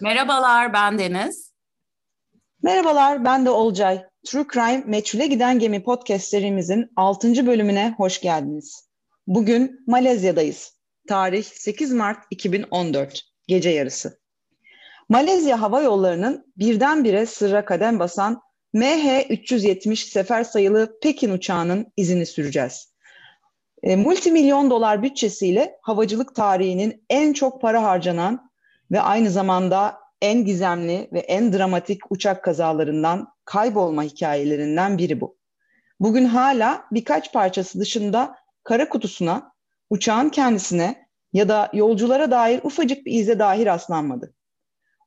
Merhabalar, 0.00 0.72
ben 0.72 0.98
Deniz. 0.98 1.52
Merhabalar, 2.62 3.24
ben 3.24 3.46
de 3.46 3.50
Olcay. 3.50 4.04
True 4.26 4.46
Crime 4.52 4.82
Meçhule 4.86 5.26
Giden 5.26 5.58
Gemi 5.58 5.82
podcast 5.82 6.28
serimizin 6.28 6.90
6. 6.96 7.46
bölümüne 7.46 7.94
hoş 7.96 8.20
geldiniz. 8.20 8.88
Bugün 9.26 9.80
Malezya'dayız. 9.86 10.78
Tarih 11.08 11.44
8 11.44 11.92
Mart 11.92 12.24
2014, 12.30 13.22
gece 13.46 13.70
yarısı. 13.70 14.20
Malezya 15.08 15.60
Hava 15.60 15.82
Yolları'nın 15.82 16.52
birdenbire 16.56 17.26
sırra 17.26 17.64
kadem 17.64 17.98
basan 17.98 18.42
MH370 18.74 19.96
sefer 19.96 20.44
sayılı 20.44 20.98
Pekin 21.02 21.30
uçağının 21.30 21.92
izini 21.96 22.26
süreceğiz. 22.26 22.94
E, 23.82 23.96
multimilyon 23.96 24.70
dolar 24.70 25.02
bütçesiyle 25.02 25.78
havacılık 25.82 26.34
tarihinin 26.34 27.04
en 27.10 27.32
çok 27.32 27.60
para 27.60 27.82
harcanan 27.82 28.47
ve 28.90 29.00
aynı 29.00 29.30
zamanda 29.30 29.98
en 30.22 30.44
gizemli 30.44 31.08
ve 31.12 31.18
en 31.18 31.52
dramatik 31.52 32.12
uçak 32.12 32.44
kazalarından 32.44 33.28
kaybolma 33.44 34.02
hikayelerinden 34.02 34.98
biri 34.98 35.20
bu. 35.20 35.36
Bugün 36.00 36.24
hala 36.24 36.84
birkaç 36.92 37.32
parçası 37.32 37.80
dışında 37.80 38.36
kara 38.64 38.88
kutusuna, 38.88 39.52
uçağın 39.90 40.28
kendisine 40.28 41.08
ya 41.32 41.48
da 41.48 41.70
yolculara 41.72 42.30
dair 42.30 42.60
ufacık 42.62 43.06
bir 43.06 43.12
ize 43.12 43.38
dahi 43.38 43.66
rastlanmadı. 43.66 44.34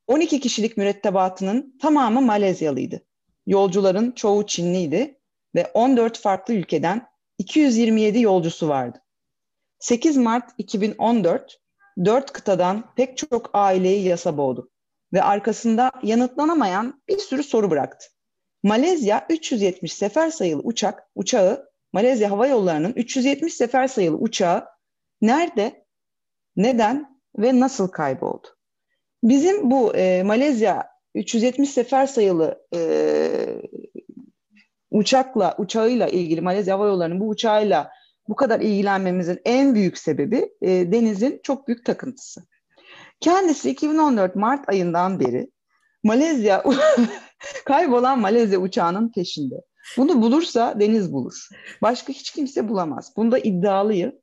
12 0.07 0.39
kişilik 0.39 0.77
mürettebatının 0.77 1.77
tamamı 1.81 2.21
Malezyalıydı. 2.21 3.05
Yolcuların 3.47 4.11
çoğu 4.11 4.45
Çinliydi 4.45 5.19
ve 5.55 5.71
14 5.73 6.19
farklı 6.19 6.53
ülkeden 6.53 7.07
227 7.37 8.21
yolcusu 8.21 8.67
vardı. 8.67 9.01
8 9.79 10.17
Mart 10.17 10.51
2014, 10.57 11.60
dört 12.05 12.31
kıtadan 12.31 12.83
pek 12.95 13.17
çok 13.17 13.49
aileyi 13.53 14.07
yasa 14.07 14.37
boğdu 14.37 14.71
ve 15.13 15.23
arkasında 15.23 15.91
yanıtlanamayan 16.03 17.01
bir 17.07 17.17
sürü 17.17 17.43
soru 17.43 17.71
bıraktı. 17.71 18.07
Malezya 18.63 19.25
370 19.29 19.93
sefer 19.93 20.29
sayılı 20.29 20.61
uçak, 20.61 21.03
uçağı, 21.15 21.71
Malezya 21.93 22.31
Hava 22.31 22.47
Yolları'nın 22.47 22.93
370 22.93 23.53
sefer 23.53 23.87
sayılı 23.87 24.17
uçağı 24.17 24.65
nerede, 25.21 25.85
neden 26.55 27.21
ve 27.37 27.59
nasıl 27.59 27.87
kayboldu? 27.87 28.47
Bizim 29.23 29.71
bu 29.71 29.95
e, 29.95 30.23
Malezya 30.23 30.87
370 31.15 31.69
sefer 31.69 32.07
sayılı 32.07 32.67
e, 32.75 32.81
uçakla, 34.91 35.55
uçağıyla 35.57 36.07
ilgili 36.07 36.41
Malezya 36.41 36.75
Hava 36.75 36.87
Yolları'nın 36.87 37.19
bu 37.19 37.27
uçağıyla 37.27 37.91
bu 38.31 38.35
kadar 38.35 38.59
ilgilenmemizin 38.59 39.39
en 39.45 39.75
büyük 39.75 39.97
sebebi 39.97 40.49
e, 40.61 40.91
Deniz'in 40.91 41.39
çok 41.43 41.67
büyük 41.67 41.85
takıntısı. 41.85 42.41
Kendisi 43.19 43.69
2014 43.69 44.35
Mart 44.35 44.69
ayından 44.69 45.19
beri 45.19 45.51
Malezya 46.03 46.63
kaybolan 47.65 48.19
Malezya 48.19 48.59
uçağının 48.59 49.11
peşinde. 49.11 49.55
Bunu 49.97 50.21
bulursa 50.21 50.79
Deniz 50.79 51.13
bulur. 51.13 51.47
Başka 51.81 52.13
hiç 52.13 52.31
kimse 52.31 52.69
bulamaz. 52.69 53.13
Bunda 53.17 53.39
iddialıyım. 53.39 54.13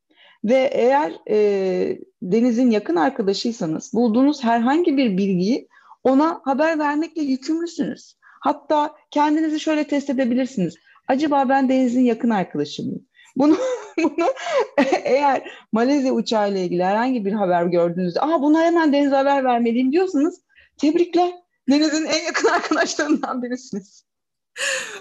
Ve 0.44 0.70
eğer 0.72 1.12
e, 1.30 1.98
Deniz'in 2.22 2.70
yakın 2.70 2.96
arkadaşıysanız 2.96 3.90
bulduğunuz 3.94 4.44
herhangi 4.44 4.96
bir 4.96 5.18
bilgiyi 5.18 5.68
ona 6.04 6.40
haber 6.44 6.78
vermekle 6.78 7.22
yükümlüsünüz. 7.22 8.18
Hatta 8.40 8.94
kendinizi 9.10 9.60
şöyle 9.60 9.84
test 9.84 10.10
edebilirsiniz. 10.10 10.74
Acaba 11.08 11.48
ben 11.48 11.68
Deniz'in 11.68 12.04
yakın 12.04 12.30
arkadaşı 12.30 12.82
mıyım? 12.82 13.07
Bunu, 13.36 13.56
bunu 13.98 14.34
eğer 15.04 15.50
Malezya 15.72 16.12
uçağıyla 16.12 16.60
ilgili 16.60 16.84
herhangi 16.84 17.24
bir 17.24 17.32
haber 17.32 17.64
gördüğünüzde 17.64 18.20
Aa, 18.20 18.42
buna 18.42 18.62
hemen 18.62 18.92
Deniz'e 18.92 19.16
haber 19.16 19.44
vermeliyim 19.44 19.92
diyorsanız 19.92 20.40
tebrikler. 20.80 21.32
Deniz'in 21.70 22.06
en 22.06 22.24
yakın 22.24 22.48
arkadaşlarından 22.52 23.42
birisiniz. 23.42 24.08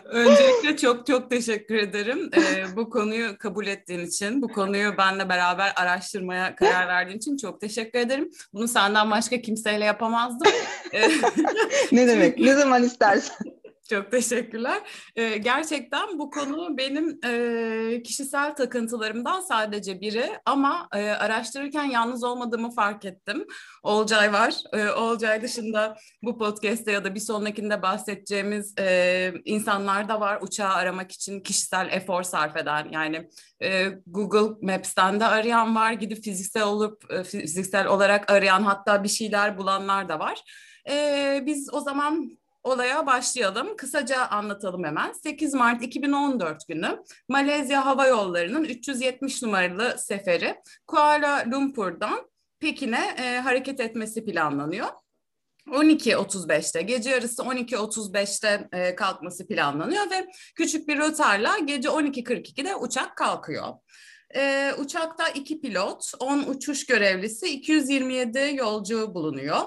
Öncelikle 0.06 0.78
çok 0.78 1.08
çok 1.08 1.30
teşekkür 1.30 1.76
ederim. 1.76 2.30
Ee, 2.38 2.76
bu 2.76 2.90
konuyu 2.90 3.38
kabul 3.38 3.68
ettiğin 3.68 4.06
için, 4.06 4.42
bu 4.42 4.48
konuyu 4.48 4.98
benle 4.98 5.30
beraber 5.30 5.74
araştırmaya 5.76 6.56
karar 6.56 6.88
verdiğin 6.88 7.18
için 7.18 7.38
çok 7.38 7.62
teşekkür 7.62 8.00
ederim. 8.00 8.30
Bunu 8.54 8.68
senden 8.68 9.12
başka 9.12 9.42
kimseyle 9.42 9.86
yapamazdım. 9.86 10.52
ne 11.92 12.08
demek? 12.08 12.40
Ne 12.40 12.54
zaman 12.54 12.84
istersen. 12.84 13.57
Çok 13.90 14.12
teşekkürler. 14.12 14.82
Ee, 15.16 15.38
gerçekten 15.38 16.20
bu 16.20 16.30
konu 16.30 16.78
benim 16.78 17.20
e, 17.26 18.04
kişisel 18.04 18.56
takıntılarımdan 18.56 19.42
sadece 19.42 20.02
biri 20.02 20.30
ama 20.46 20.88
e, 20.96 21.10
araştırırken 21.10 21.84
yalnız 21.84 22.24
olmadığımı 22.24 22.72
fark 22.72 23.06
ettim. 23.06 23.46
Olcay 23.84 24.34
var. 24.34 24.54
E, 24.74 24.90
Olcay 24.90 25.42
dışında 25.42 25.98
bu 26.24 26.38
podcast'te 26.38 26.92
ya 26.92 27.04
da 27.04 27.16
bir 27.16 27.20
sonrakinde 27.20 27.82
bahsedeceğimiz 27.82 28.74
e, 28.80 29.34
insanlar 29.46 30.10
da 30.10 30.20
var. 30.20 30.40
Uçağı 30.42 30.74
aramak 30.74 31.12
için 31.12 31.40
kişisel 31.40 31.90
efor 31.92 32.24
sarf 32.24 32.58
eden 32.58 32.88
yani 32.92 33.30
e, 33.64 33.88
Google 34.08 34.74
Maps'ten 34.74 35.20
de 35.20 35.26
arayan 35.26 35.76
var. 35.76 35.92
Gidip 35.92 36.24
fiziksel 36.24 36.64
olup 36.64 37.12
e, 37.12 37.24
fiziksel 37.24 37.88
olarak 37.88 38.32
arayan 38.32 38.64
hatta 38.64 39.04
bir 39.04 39.10
şeyler 39.10 39.58
bulanlar 39.58 40.10
da 40.10 40.20
var. 40.20 40.42
E, 40.90 41.44
biz 41.46 41.74
o 41.74 41.80
zaman 41.80 42.38
olaya 42.64 43.06
başlayalım. 43.06 43.76
Kısaca 43.78 44.28
anlatalım 44.28 44.84
hemen. 44.84 45.12
8 45.12 45.54
Mart 45.54 45.84
2014 45.84 46.68
günü 46.68 47.04
Malezya 47.30 47.86
Hava 47.86 48.08
Yolları'nın 48.08 48.64
370 48.64 49.44
numaralı 49.44 49.98
seferi 49.98 50.56
Kuala 50.88 51.44
Lumpur'dan 51.52 52.30
Pekin'e 52.60 53.16
e, 53.18 53.40
hareket 53.40 53.80
etmesi 53.80 54.26
planlanıyor. 54.26 54.88
12.35'te 55.68 56.82
gece 56.82 57.10
yarısı 57.10 57.42
12.35'te 57.42 58.68
e, 58.72 58.96
kalkması 58.96 59.48
planlanıyor 59.48 60.12
ve 60.12 60.28
küçük 60.56 60.88
bir 60.88 60.98
rötarla 60.98 61.58
gece 61.58 61.90
12.42'de 61.90 62.76
uçak 62.76 63.18
kalkıyor. 63.18 63.68
E, 64.36 64.74
uçakta 64.78 65.30
iki 65.30 65.62
pilot, 65.62 66.12
10 66.20 66.40
uçuş 66.40 66.86
görevlisi, 66.86 67.48
227 67.48 68.52
yolcu 68.56 69.14
bulunuyor. 69.14 69.62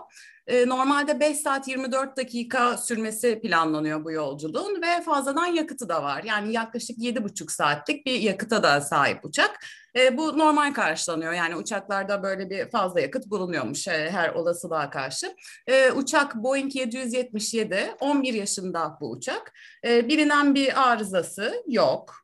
Ee, 0.51 0.69
normalde 0.69 1.21
5 1.21 1.37
saat 1.37 1.69
24 1.69 2.17
dakika 2.17 2.77
sürmesi 2.77 3.41
planlanıyor 3.41 4.05
bu 4.05 4.13
yolculuğun 4.13 4.83
ve 4.83 5.03
fazladan 5.03 5.47
yakıtı 5.47 5.89
da 5.89 6.03
var. 6.03 6.23
Yani 6.25 6.53
yaklaşık 6.53 6.99
7,5 6.99 7.51
saatlik 7.51 8.07
bir 8.07 8.21
yakıta 8.21 8.63
da 8.63 8.81
sahip 8.81 9.25
uçak. 9.25 9.65
E, 9.97 10.17
bu 10.17 10.39
normal 10.39 10.75
karşılanıyor. 10.75 11.33
Yani 11.33 11.57
uçaklarda 11.57 12.23
böyle 12.23 12.51
bir 12.51 12.71
fazla 12.71 13.01
yakıt 13.01 13.27
bulunuyormuş 13.27 13.89
e, 13.89 14.11
her 14.11 14.31
olasılığa 14.35 14.91
karşı. 14.91 15.35
E, 15.67 15.91
uçak 15.91 16.35
Boeing 16.35 16.77
777, 16.77 17.95
11 18.01 18.35
yaşında 18.35 18.99
bu 19.01 19.11
uçak. 19.11 19.53
E, 19.87 20.09
bilinen 20.09 20.55
bir 20.55 20.91
arızası 20.91 21.63
yok. 21.67 22.15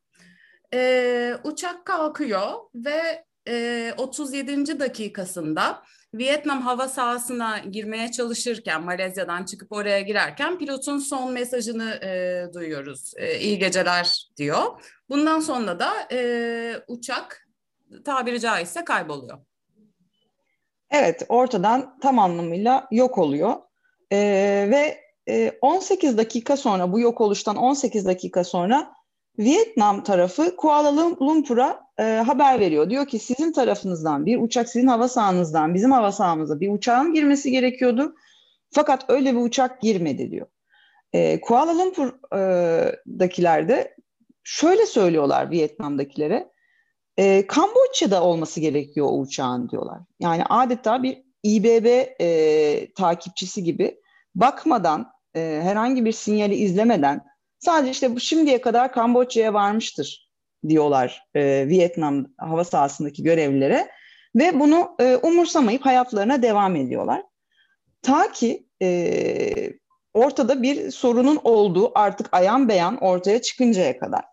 E, 0.73 1.37
uçak 1.43 1.85
kalkıyor 1.85 2.51
ve 2.75 3.25
e, 3.47 3.93
37. 3.97 4.79
dakikasında 4.79 5.83
Vietnam 6.13 6.61
hava 6.61 6.87
sahasına 6.87 7.59
girmeye 7.59 8.11
çalışırken 8.11 8.83
Malezya'dan 8.83 9.45
çıkıp 9.45 9.71
oraya 9.71 10.01
girerken 10.01 10.57
pilotun 10.57 10.99
son 10.99 11.31
mesajını 11.31 11.91
e, 11.91 12.43
duyuyoruz. 12.53 13.13
E, 13.17 13.39
iyi 13.39 13.59
geceler 13.59 14.27
diyor. 14.37 14.63
Bundan 15.09 15.39
sonra 15.39 15.79
da 15.79 15.93
e, 16.11 16.83
uçak 16.87 17.47
tabiri 18.05 18.39
caizse 18.39 18.85
kayboluyor. 18.85 19.37
Evet 20.91 21.25
ortadan 21.29 21.99
tam 21.99 22.19
anlamıyla 22.19 22.87
yok 22.91 23.17
oluyor. 23.17 23.55
E, 24.11 24.17
ve 24.71 25.01
e, 25.29 25.51
18 25.61 26.17
dakika 26.17 26.57
sonra 26.57 26.91
bu 26.91 26.99
yok 26.99 27.21
oluştan 27.21 27.55
18 27.55 28.05
dakika 28.05 28.43
sonra 28.43 28.93
Vietnam 29.39 30.03
tarafı 30.03 30.55
Kuala 30.55 30.95
Lumpur'a 30.95 31.86
e, 31.99 32.03
haber 32.03 32.59
veriyor. 32.59 32.89
Diyor 32.89 33.05
ki 33.05 33.19
sizin 33.19 33.51
tarafınızdan 33.51 34.25
bir 34.25 34.39
uçak 34.39 34.69
sizin 34.69 34.87
hava 34.87 35.07
sahanızdan 35.07 35.73
bizim 35.73 35.91
hava 35.91 36.11
sahamıza 36.11 36.59
bir 36.59 36.71
uçağın 36.71 37.13
girmesi 37.13 37.51
Fakat 38.71 39.05
öyle 39.09 39.31
bir 39.31 39.41
uçak 39.41 39.81
girmedi 39.81 40.31
diyor. 40.31 40.47
E, 41.13 41.41
Kuala 41.41 41.77
Lumpur'dakiler 41.77 43.63
e, 43.63 43.67
de 43.67 43.95
şöyle 44.43 44.85
söylüyorlar 44.85 45.51
Vietnam'dakilere. 45.51 46.51
E, 47.17 47.47
Kamboçya'da 47.47 48.23
olması 48.23 48.59
gerekiyor 48.59 49.07
o 49.09 49.19
uçağın 49.19 49.69
diyorlar. 49.69 49.99
Yani 50.19 50.43
adeta 50.49 51.03
bir 51.03 51.23
İBB 51.43 51.85
e, 52.21 52.93
takipçisi 52.93 53.63
gibi 53.63 53.99
bakmadan 54.35 55.11
e, 55.35 55.59
herhangi 55.63 56.05
bir 56.05 56.11
sinyali 56.11 56.55
izlemeden 56.55 57.25
sadece 57.59 57.91
işte 57.91 58.19
şimdiye 58.19 58.61
kadar 58.61 58.91
Kamboçya'ya 58.91 59.53
varmıştır 59.53 60.26
diyorlar 60.67 61.23
e, 61.35 61.67
Vietnam 61.67 62.25
hava 62.37 62.63
sahasındaki 62.63 63.23
görevlilere 63.23 63.87
ve 64.35 64.59
bunu 64.59 64.95
e, 64.99 65.15
umursamayıp 65.15 65.85
hayatlarına 65.85 66.41
devam 66.41 66.75
ediyorlar. 66.75 67.23
Ta 68.01 68.31
ki 68.31 68.67
e, 68.81 69.73
ortada 70.13 70.61
bir 70.61 70.91
sorunun 70.91 71.39
olduğu 71.43 71.91
artık 71.95 72.27
ayan 72.31 72.69
beyan 72.69 72.97
ortaya 72.97 73.41
çıkıncaya 73.41 73.99
kadar. 73.99 74.25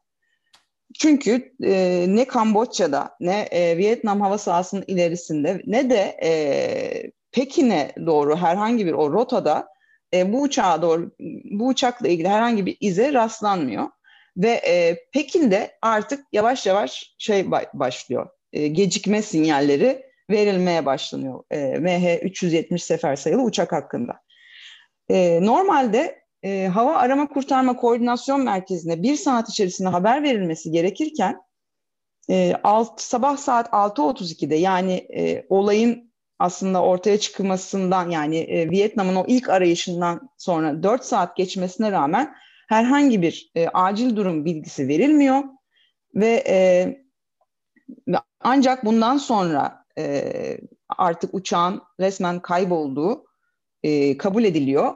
Çünkü 0.99 1.53
e, 1.65 2.05
ne 2.09 2.25
Kamboçya'da 2.25 3.17
ne 3.20 3.41
e, 3.41 3.77
Vietnam 3.77 4.20
hava 4.20 4.38
sahasının 4.38 4.85
ilerisinde 4.87 5.62
ne 5.67 5.91
de 5.91 6.17
e, 6.23 6.31
Pekin'e 7.32 7.93
doğru 8.06 8.37
herhangi 8.37 8.87
bir 8.87 8.93
o 8.93 9.12
rotada 9.12 9.69
e, 10.15 10.32
bu 10.32 10.43
uçağa 10.43 10.82
doğru 10.82 11.11
bu 11.44 11.67
uçakla 11.67 12.09
ilgili 12.09 12.29
herhangi 12.29 12.67
bir 12.67 12.77
ize 12.81 13.12
rastlanmıyor 13.12 13.88
ve 14.36 14.50
e, 14.50 15.04
Pekin'de 15.12 15.78
artık 15.82 16.25
yavaş 16.32 16.66
yavaş 16.66 17.14
şey 17.19 17.50
başlıyor 17.75 18.31
e, 18.52 18.69
gecikme 18.69 19.22
sinyalleri 19.22 20.06
verilmeye 20.31 20.86
başlanıyor 20.86 21.44
e, 21.50 21.58
MH370 21.58 22.78
sefer 22.78 23.16
sayılı 23.16 23.42
uçak 23.42 23.72
hakkında. 23.72 24.20
E, 25.10 25.38
normalde 25.42 26.25
e, 26.42 26.66
Hava 26.66 26.96
Arama 26.96 27.28
Kurtarma 27.28 27.76
Koordinasyon 27.76 28.44
Merkezi'ne 28.44 29.02
bir 29.02 29.16
saat 29.16 29.48
içerisinde 29.48 29.88
haber 29.88 30.22
verilmesi 30.22 30.70
gerekirken 30.70 31.40
e, 32.31 32.54
alt, 32.64 33.00
sabah 33.00 33.36
saat 33.36 33.69
6.32'de 33.69 34.54
yani 34.54 34.92
e, 34.92 35.46
olayın 35.48 36.14
aslında 36.38 36.82
ortaya 36.82 37.20
çıkmasından 37.20 38.10
yani 38.10 38.38
e, 38.38 38.70
Vietnam'ın 38.70 39.14
o 39.14 39.25
ilk 39.28 39.48
arayışından 39.48 40.31
sonra 40.38 40.82
4 40.82 41.04
saat 41.04 41.36
geçmesine 41.36 41.92
rağmen 41.92 42.34
herhangi 42.69 43.22
bir 43.22 43.50
e, 43.55 43.69
acil 43.69 44.16
durum 44.16 44.44
bilgisi 44.44 44.88
verilmiyor 44.88 45.43
ve 46.14 46.44
e, 46.49 46.56
ancak 48.40 48.84
bundan 48.84 49.16
sonra 49.16 49.84
e, 49.99 50.58
artık 50.88 51.34
uçağın 51.34 51.82
resmen 52.00 52.40
kaybolduğu 52.40 53.25
e, 53.82 54.16
kabul 54.16 54.44
ediliyor 54.44 54.94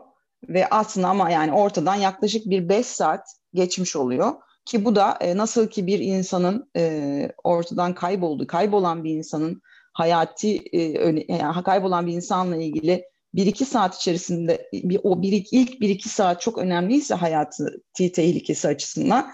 ve 0.48 0.68
aslında 0.70 1.08
ama 1.08 1.30
yani 1.30 1.52
ortadan 1.52 1.94
yaklaşık 1.94 2.50
bir 2.50 2.68
5 2.68 2.86
saat 2.86 3.28
geçmiş 3.54 3.96
oluyor 3.96 4.34
ki 4.64 4.84
bu 4.84 4.96
da 4.96 5.18
e, 5.20 5.36
nasıl 5.36 5.68
ki 5.68 5.86
bir 5.86 5.98
insanın 5.98 6.70
e, 6.76 7.32
ortadan 7.44 7.94
kayboldu, 7.94 8.46
kaybolan 8.46 9.04
bir 9.04 9.10
insanın 9.10 9.62
hayati 9.92 10.62
e, 10.72 10.80
yani 11.28 11.62
kaybolan 11.62 12.06
bir 12.06 12.12
insanla 12.12 12.56
ilgili 12.56 13.04
bir 13.38 13.46
iki 13.46 13.64
saat 13.64 13.96
içerisinde 13.96 14.68
bir, 14.72 15.00
o 15.02 15.22
bir, 15.22 15.46
ilk 15.52 15.80
bir 15.80 15.88
iki 15.88 16.08
saat 16.08 16.40
çok 16.40 16.58
önemliyse 16.58 17.14
hayatı 17.14 17.82
tehlikesi 17.94 18.68
açısından 18.68 19.30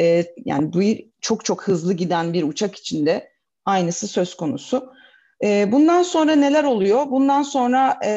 e, 0.00 0.24
yani 0.44 0.72
bu 0.72 0.82
çok 1.20 1.44
çok 1.44 1.62
hızlı 1.62 1.94
giden 1.94 2.32
bir 2.32 2.42
uçak 2.42 2.76
içinde 2.76 3.32
aynısı 3.64 4.08
söz 4.08 4.36
konusu. 4.36 4.92
E, 5.44 5.72
bundan 5.72 6.02
sonra 6.02 6.32
neler 6.34 6.64
oluyor? 6.64 7.10
Bundan 7.10 7.42
sonra 7.42 7.98
e, 8.04 8.12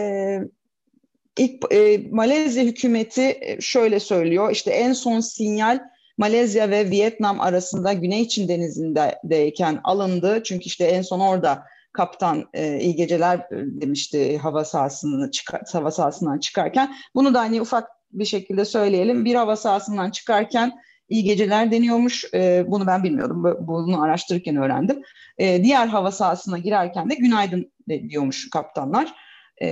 ilk 1.37 1.73
e, 1.73 1.97
Malezya 2.11 2.63
hükümeti 2.63 3.37
e, 3.41 3.61
şöyle 3.61 3.99
söylüyor. 3.99 4.51
İşte 4.51 4.71
en 4.71 4.93
son 4.93 5.19
sinyal 5.19 5.79
Malezya 6.17 6.69
ve 6.69 6.89
Vietnam 6.89 7.39
arasında 7.39 7.93
Güney 7.93 8.27
Çin 8.27 8.47
Denizi'ndeyken 8.47 9.79
alındı. 9.83 10.41
Çünkü 10.43 10.65
işte 10.65 10.85
en 10.85 11.01
son 11.01 11.19
orada 11.19 11.63
kaptan 11.93 12.45
e, 12.53 12.79
iyi 12.79 12.95
geceler 12.95 13.37
e, 13.37 13.45
demişti 13.51 14.37
hava 14.37 14.65
sahasını 14.65 15.31
çıkar, 15.31 15.61
hava 15.73 15.91
sahasından 15.91 16.39
çıkarken. 16.39 16.95
Bunu 17.15 17.33
da 17.33 17.39
hani 17.39 17.61
ufak 17.61 17.89
bir 18.11 18.25
şekilde 18.25 18.65
söyleyelim. 18.65 19.25
Bir 19.25 19.35
hava 19.35 19.55
sahasından 19.55 20.11
çıkarken 20.11 20.71
iyi 21.09 21.23
geceler 21.23 21.71
deniyormuş. 21.71 22.25
E, 22.33 22.63
bunu 22.67 22.87
ben 22.87 23.03
bilmiyordum. 23.03 23.43
Bunu 23.59 24.01
araştırırken 24.01 24.55
öğrendim. 24.55 25.01
E, 25.37 25.63
diğer 25.63 25.87
hava 25.87 26.11
sahasına 26.11 26.57
girerken 26.57 27.09
de 27.09 27.15
günaydın 27.15 27.71
diyormuş 27.89 28.49
kaptanlar. 28.49 29.13
E, 29.61 29.67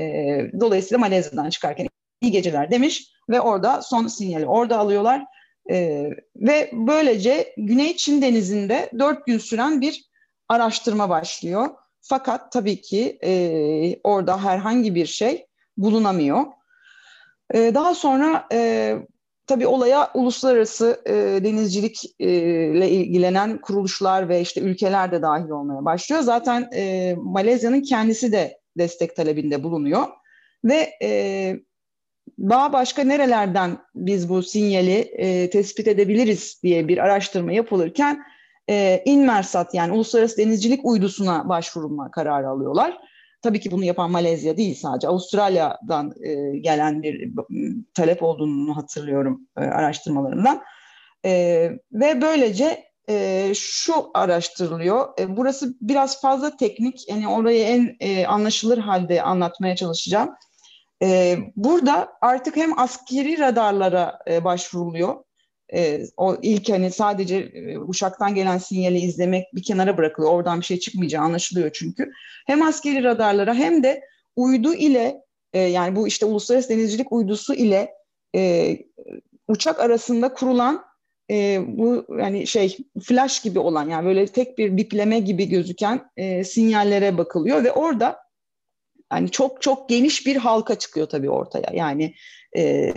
dolayısıyla 0.60 1.00
Malezya'dan 1.00 1.50
çıkarken 1.50 1.88
iyi 2.22 2.32
geceler 2.32 2.72
demiş 2.72 3.12
ve 3.30 3.42
orada 3.42 3.82
son 3.82 4.08
sinyali 4.08 4.46
orada 4.46 4.78
alıyorlar. 4.78 5.26
E, 5.72 6.10
ve 6.36 6.70
böylece 6.74 7.54
Güney 7.58 7.96
Çin 7.96 8.22
Denizi'nde 8.22 8.90
dört 9.00 9.26
gün 9.26 9.38
süren 9.38 9.82
bir 9.82 10.10
araştırma 10.50 11.10
başlıyor. 11.10 11.70
Fakat 12.10 12.52
tabii 12.52 12.82
ki 12.82 13.20
e, 13.24 14.00
orada 14.04 14.44
herhangi 14.44 14.96
bir 14.96 15.06
şey 15.06 15.46
bulunamıyor. 15.78 16.46
E, 17.54 17.72
daha 17.76 17.96
sonra 17.96 18.48
e, 18.54 18.96
tabii 19.48 19.68
olaya 19.68 20.12
uluslararası 20.14 21.02
e, 21.06 21.14
denizcilikle 21.44 22.90
ilgilenen 22.90 23.62
kuruluşlar 23.62 24.30
ve 24.30 24.42
işte 24.42 24.62
ülkeler 24.62 25.12
de 25.12 25.22
dahil 25.22 25.50
olmaya 25.50 25.86
başlıyor. 25.86 26.22
Zaten 26.22 26.70
e, 26.76 27.16
Malezya'nın 27.18 27.82
kendisi 27.82 28.32
de 28.32 28.60
destek 28.78 29.16
talebinde 29.16 29.64
bulunuyor 29.64 30.08
ve 30.64 30.90
e, 31.04 31.56
daha 32.40 32.74
başka 32.74 33.04
nerelerden 33.04 33.78
biz 33.96 34.30
bu 34.30 34.44
sinyali 34.44 35.00
e, 35.00 35.50
tespit 35.50 35.88
edebiliriz 35.88 36.60
diye 36.64 36.88
bir 36.88 36.98
araştırma 36.98 37.52
yapılırken 37.52 38.24
e, 38.70 39.02
Inmersat 39.06 39.74
yani 39.74 39.94
Uluslararası 39.94 40.38
Denizcilik 40.38 40.86
Uydusu'na 40.86 41.50
başvurma 41.50 42.12
kararı 42.12 42.50
alıyorlar. 42.50 42.98
Tabii 43.42 43.60
ki 43.60 43.72
bunu 43.72 43.86
yapan 43.86 44.12
Malezya 44.12 44.58
değil 44.58 44.76
sadece 44.76 45.08
Avustralya'dan 45.08 46.14
e, 46.24 46.58
gelen 46.58 47.04
bir 47.04 47.32
talep 47.94 48.24
olduğunu 48.24 48.78
hatırlıyorum 48.78 49.48
e, 49.58 49.62
araştırmalarımdan. 49.62 50.62
E, 51.26 51.32
ve 51.92 52.22
böylece 52.22 52.84
e, 53.10 53.52
şu 53.56 53.94
araştırılıyor. 54.14 55.20
E, 55.20 55.38
burası 55.38 55.76
biraz 55.82 56.22
fazla 56.22 56.58
teknik. 56.58 57.10
Yani 57.10 57.28
orayı 57.28 57.64
en 57.64 57.96
e, 58.00 58.26
anlaşılır 58.26 58.78
halde 58.78 59.22
anlatmaya 59.22 59.76
çalışacağım. 59.76 60.30
E, 61.04 61.38
burada 61.56 62.10
artık 62.22 62.56
hem 62.56 62.80
askeri 62.80 63.40
radarlara 63.40 64.20
e, 64.28 64.44
başvuruluyor 64.44 65.16
e, 65.74 66.02
o 66.18 66.38
ilk 66.42 66.70
hani 66.70 66.92
sadece 66.92 67.36
e, 67.38 67.78
uçaktan 67.78 68.36
gelen 68.36 68.58
sinyali 68.58 69.00
izlemek 69.00 69.56
bir 69.56 69.64
kenara 69.64 69.98
bırakılıyor. 69.98 70.34
Oradan 70.34 70.60
bir 70.60 70.66
şey 70.66 70.80
çıkmayacağı 70.80 71.24
anlaşılıyor 71.24 71.70
çünkü. 71.74 72.12
Hem 72.48 72.62
askeri 72.62 73.04
radarlara 73.04 73.54
hem 73.54 73.84
de 73.84 74.02
uydu 74.36 74.74
ile 74.74 75.22
e, 75.54 75.60
yani 75.60 75.96
bu 75.96 76.08
işte 76.08 76.26
uluslararası 76.26 76.70
denizcilik 76.70 77.12
uydusu 77.12 77.54
ile 77.54 77.94
e, 78.36 78.76
uçak 79.48 79.80
arasında 79.80 80.34
kurulan 80.34 80.84
e, 81.32 81.62
bu 81.68 82.06
yani 82.20 82.48
şey 82.48 82.78
flash 83.04 83.42
gibi 83.42 83.60
olan 83.60 83.90
yani 83.90 84.06
böyle 84.06 84.26
tek 84.26 84.58
bir 84.58 84.78
bipleme 84.78 85.20
gibi 85.20 85.50
gözüken 85.50 86.10
e, 86.18 86.44
sinyallere 86.44 87.18
bakılıyor 87.18 87.64
ve 87.64 87.72
orada 87.72 88.29
yani 89.14 89.32
çok 89.32 89.62
çok 89.62 89.90
geniş 89.90 90.26
bir 90.26 90.36
halka 90.36 90.76
çıkıyor 90.76 91.08
tabii 91.08 91.30
ortaya. 91.30 91.72
Yani 91.74 92.16
e, 92.58 92.94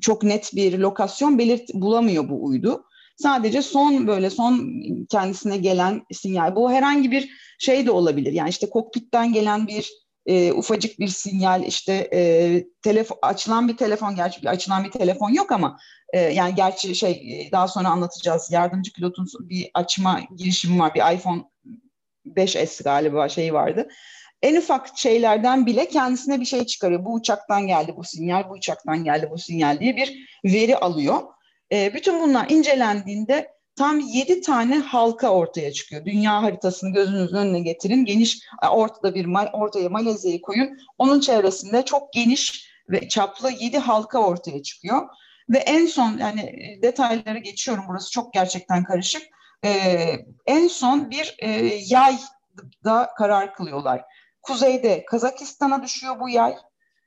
çok 0.00 0.22
net 0.22 0.56
bir 0.56 0.78
lokasyon 0.78 1.38
belirt 1.38 1.74
bulamıyor 1.74 2.28
bu 2.28 2.44
uydu. 2.44 2.84
Sadece 3.16 3.62
son 3.62 4.06
böyle 4.06 4.30
son 4.30 4.82
kendisine 5.10 5.56
gelen 5.56 6.02
sinyal. 6.12 6.56
Bu 6.56 6.72
herhangi 6.72 7.10
bir 7.10 7.30
şey 7.58 7.86
de 7.86 7.90
olabilir. 7.90 8.32
Yani 8.32 8.50
işte 8.50 8.70
kokpitten 8.70 9.32
gelen 9.32 9.66
bir 9.66 9.90
e, 10.26 10.52
ufacık 10.52 10.98
bir 10.98 11.08
sinyal 11.08 11.62
işte 11.66 12.08
e, 12.12 12.64
telefon 12.82 13.18
açılan 13.22 13.68
bir 13.68 13.76
telefon 13.76 14.16
gerçi 14.16 14.50
açılan 14.50 14.84
bir 14.84 14.90
telefon 14.90 15.30
yok 15.30 15.52
ama 15.52 15.78
e, 16.12 16.20
yani 16.20 16.54
gerçi 16.54 16.94
şey 16.94 17.48
daha 17.52 17.68
sonra 17.68 17.88
anlatacağız 17.88 18.52
yardımcı 18.52 18.92
pilotun 18.92 19.26
bir 19.40 19.70
açma 19.74 20.20
girişimi 20.36 20.78
var 20.78 20.94
bir 20.94 21.14
iPhone 21.14 21.42
5S 22.26 22.84
galiba 22.84 23.28
şeyi 23.28 23.52
vardı 23.52 23.88
en 24.42 24.56
ufak 24.56 24.98
şeylerden 24.98 25.66
bile 25.66 25.88
kendisine 25.88 26.40
bir 26.40 26.44
şey 26.44 26.66
çıkarıyor. 26.66 27.04
Bu 27.04 27.14
uçaktan 27.14 27.66
geldi 27.66 27.94
bu 27.96 28.04
sinyal, 28.04 28.48
bu 28.48 28.52
uçaktan 28.52 29.04
geldi 29.04 29.28
bu 29.30 29.38
sinyal 29.38 29.80
diye 29.80 29.96
bir 29.96 30.28
veri 30.44 30.76
alıyor. 30.76 31.22
E, 31.72 31.94
bütün 31.94 32.20
bunlar 32.22 32.50
incelendiğinde 32.50 33.58
tam 33.76 34.00
yedi 34.00 34.40
tane 34.40 34.78
halka 34.78 35.28
ortaya 35.28 35.72
çıkıyor. 35.72 36.04
Dünya 36.04 36.42
haritasını 36.42 36.92
gözünüzün 36.92 37.36
önüne 37.36 37.60
getirin. 37.60 38.04
Geniş 38.04 38.38
ortada 38.70 39.14
bir 39.14 39.26
ortaya 39.52 39.88
Malezya'yı 39.88 40.40
koyun. 40.40 40.78
Onun 40.98 41.20
çevresinde 41.20 41.84
çok 41.84 42.12
geniş 42.12 42.68
ve 42.88 43.08
çaplı 43.08 43.50
yedi 43.60 43.78
halka 43.78 44.18
ortaya 44.18 44.62
çıkıyor. 44.62 45.08
Ve 45.50 45.58
en 45.58 45.86
son 45.86 46.18
yani 46.18 46.54
detaylara 46.82 47.38
geçiyorum 47.38 47.84
burası 47.88 48.10
çok 48.10 48.32
gerçekten 48.32 48.84
karışık. 48.84 49.22
Ee, 49.64 50.14
en 50.46 50.68
son 50.68 51.10
bir 51.10 51.36
e, 51.38 51.50
yay 51.88 52.18
da 52.84 53.10
karar 53.18 53.54
kılıyorlar. 53.54 54.04
Kuzeyde 54.48 55.04
Kazakistan'a 55.04 55.82
düşüyor 55.82 56.20
bu 56.20 56.28
yay. 56.28 56.56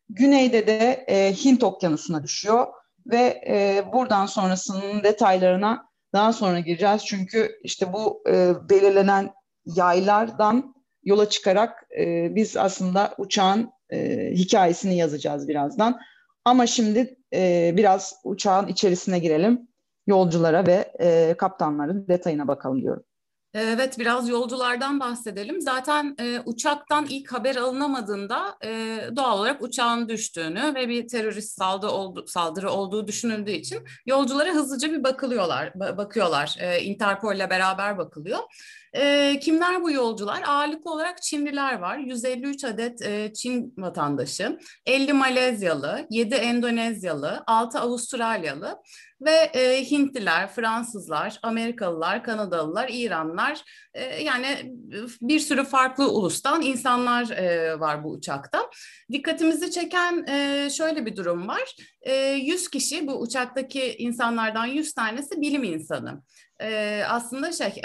Güneyde 0.09 0.67
de 0.67 1.05
e, 1.07 1.33
Hint 1.33 1.63
Okyanusu'na 1.63 2.23
düşüyor 2.23 2.67
ve 3.05 3.41
e, 3.47 3.85
buradan 3.93 4.25
sonrasının 4.25 5.03
detaylarına 5.03 5.85
daha 6.13 6.33
sonra 6.33 6.59
gireceğiz. 6.59 7.05
Çünkü 7.05 7.59
işte 7.63 7.93
bu 7.93 8.23
e, 8.29 8.53
belirlenen 8.69 9.33
yaylardan 9.65 10.75
yola 11.03 11.29
çıkarak 11.29 11.87
e, 11.99 12.35
biz 12.35 12.57
aslında 12.57 13.13
uçağın 13.17 13.71
e, 13.89 14.29
hikayesini 14.31 14.97
yazacağız 14.97 15.47
birazdan. 15.47 15.99
Ama 16.45 16.67
şimdi 16.67 17.17
e, 17.33 17.73
biraz 17.77 18.15
uçağın 18.23 18.67
içerisine 18.67 19.19
girelim. 19.19 19.67
Yolculara 20.07 20.67
ve 20.67 20.91
e, 20.99 21.33
kaptanların 21.37 22.07
detayına 22.07 22.47
bakalım 22.47 22.81
diyorum. 22.81 23.03
Evet 23.53 23.99
biraz 23.99 24.29
yolculardan 24.29 24.99
bahsedelim. 24.99 25.61
Zaten 25.61 26.15
e, 26.19 26.39
uçaktan 26.45 27.05
ilk 27.09 27.33
haber 27.33 27.55
alınamadığında 27.55 28.57
e, 28.63 28.99
doğal 29.15 29.39
olarak 29.39 29.61
uçağın 29.61 30.09
düştüğünü 30.09 30.75
ve 30.75 30.89
bir 30.89 31.07
terörist 31.07 31.57
saldırı, 31.57 31.91
oldu, 31.91 32.25
saldırı 32.27 32.71
olduğu 32.71 33.07
düşünüldüğü 33.07 33.51
için 33.51 33.79
yolculara 34.05 34.49
hızlıca 34.49 34.91
bir 34.91 35.03
bakılıyorlar, 35.03 35.73
bakıyorlar. 35.75 36.55
E, 36.59 36.81
Interpol 36.81 37.35
ile 37.35 37.49
beraber 37.49 37.97
bakılıyor. 37.97 38.39
E, 38.93 39.39
kimler 39.39 39.83
bu 39.83 39.91
yolcular? 39.91 40.43
Ağırlıklı 40.47 40.91
olarak 40.91 41.21
Çinliler 41.21 41.79
var. 41.79 41.97
153 41.97 42.63
adet 42.63 43.01
e, 43.01 43.33
Çin 43.33 43.73
vatandaşı, 43.77 44.59
50 44.85 45.13
Malezyalı, 45.13 46.07
7 46.09 46.35
Endonezyalı, 46.35 47.43
6 47.47 47.79
Avustralyalı 47.79 48.77
ve 49.21 49.31
e, 49.31 49.91
Hintliler, 49.91 50.47
Fransızlar, 50.47 51.39
Amerikalılar, 51.43 52.23
Kanadalılar, 52.23 52.89
İranlar 52.93 53.63
e, 53.93 54.23
yani 54.23 54.73
bir 55.21 55.39
sürü 55.39 55.63
farklı 55.63 56.11
ulustan 56.11 56.61
insanlar 56.61 57.29
e, 57.29 57.79
var 57.79 58.03
bu 58.03 58.11
uçakta. 58.11 58.69
Dikkatimizi 59.11 59.71
çeken 59.71 60.25
e, 60.27 60.69
şöyle 60.69 61.05
bir 61.05 61.15
durum 61.15 61.47
var. 61.47 61.75
E, 62.01 62.15
100 62.15 62.69
kişi 62.69 63.07
bu 63.07 63.21
uçaktaki 63.21 63.95
insanlardan 63.95 64.65
100 64.65 64.93
tanesi 64.93 65.41
bilim 65.41 65.63
insanı 65.63 66.21
aslında 67.07 67.51
şey 67.51 67.81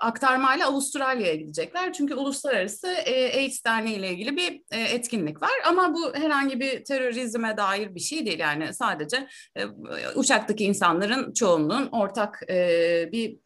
aktarmayla 0.00 0.66
Avustralya'ya 0.68 1.34
gidecekler. 1.34 1.92
Çünkü 1.92 2.14
uluslararası 2.14 2.88
AIDS 3.36 3.64
Derneği 3.64 3.96
ile 3.96 4.10
ilgili 4.10 4.36
bir 4.36 4.62
etkinlik 4.72 5.42
var. 5.42 5.50
Ama 5.66 5.94
bu 5.94 6.14
herhangi 6.14 6.60
bir 6.60 6.84
terörizme 6.84 7.56
dair 7.56 7.94
bir 7.94 8.00
şey 8.00 8.26
değil. 8.26 8.38
Yani 8.38 8.74
sadece 8.74 9.28
uçaktaki 10.14 10.64
insanların 10.64 11.32
çoğunluğun 11.32 11.86
ortak 11.86 12.42
bir 13.12 13.36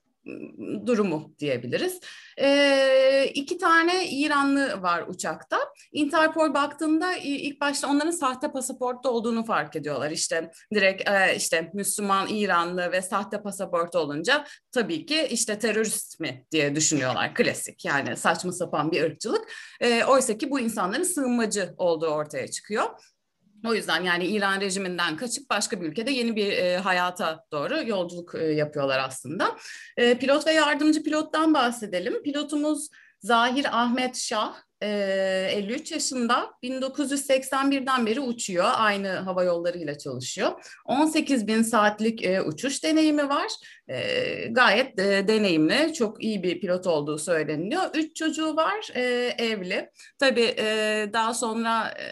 durumu 0.87 1.35
diyebiliriz. 1.39 2.01
E, 2.39 3.31
iki 3.35 3.59
tane 3.59 4.09
İranlı 4.09 4.83
var 4.83 5.05
uçakta. 5.09 5.59
Interpol 5.93 6.55
baktığında 6.55 7.13
ilk 7.17 7.61
başta 7.61 7.89
onların 7.89 8.11
sahte 8.11 8.53
pasaportta 8.53 9.11
olduğunu 9.11 9.45
fark 9.45 9.77
ediyorlar. 9.77 10.11
İşte 10.11 10.51
direkt 10.75 11.11
e, 11.11 11.37
işte 11.37 11.71
Müslüman, 11.75 12.29
İranlı 12.29 12.93
ve 12.93 13.03
sahte 13.03 13.43
pasaport 13.43 13.95
olunca 13.97 14.45
tabii 14.73 15.07
ki 15.07 15.27
işte 15.31 15.59
terörist 15.59 16.21
mi 16.21 16.47
diye 16.53 16.77
düşünüyorlar. 16.77 17.35
Klasik 17.35 17.85
yani 17.85 18.17
saçma 18.17 18.53
sapan 18.53 18.93
bir 18.93 19.03
ırkçılık. 19.03 19.53
E, 19.81 20.05
Oysa 20.05 20.39
ki 20.39 20.51
bu 20.51 20.61
insanların 20.61 21.03
sığınmacı 21.03 21.75
olduğu 21.77 22.09
ortaya 22.09 22.49
çıkıyor. 22.49 22.85
O 23.67 23.75
yüzden 23.75 24.05
yani 24.05 24.27
İran 24.27 24.61
rejiminden 24.61 25.17
kaçıp 25.17 25.51
başka 25.51 25.81
bir 25.81 25.87
ülkede 25.87 26.11
yeni 26.11 26.37
bir 26.37 26.53
e, 26.53 26.77
hayata 26.77 27.45
doğru 27.53 27.89
yolculuk 27.89 28.35
e, 28.35 28.45
yapıyorlar 28.45 28.99
aslında. 28.99 29.57
E, 29.97 30.19
pilot 30.19 30.47
ve 30.47 30.53
yardımcı 30.53 31.03
pilottan 31.03 31.55
bahsedelim. 31.55 32.23
Pilotumuz 32.23 32.89
Zahir 33.21 33.67
Ahmet 33.83 34.17
Şah, 34.17 34.55
e, 34.83 34.89
53 35.53 35.93
yaşında 35.93 36.51
1981'den 36.63 38.07
beri 38.07 38.21
uçuyor. 38.21 38.69
Aynı 38.75 39.09
hava 39.09 39.45
yollarıyla 39.45 39.99
çalışıyor. 39.99 40.53
18 40.85 41.47
bin 41.47 41.63
saatlik 41.63 42.25
e, 42.25 42.43
uçuş 42.43 42.85
deneyimi 42.85 43.29
var. 43.29 43.49
E, 43.89 44.47
gayet 44.51 44.99
e, 44.99 45.29
deneyimli, 45.29 45.95
çok 45.95 46.23
iyi 46.23 46.43
bir 46.43 46.61
pilot 46.61 46.87
olduğu 46.87 47.19
söyleniyor. 47.19 47.83
Üç 47.95 48.17
çocuğu 48.17 48.57
var, 48.57 48.91
e, 48.95 49.03
evli. 49.39 49.91
Tabii 50.19 50.55
e, 50.59 51.07
daha 51.13 51.35
sonra... 51.35 51.89
E, 51.89 52.05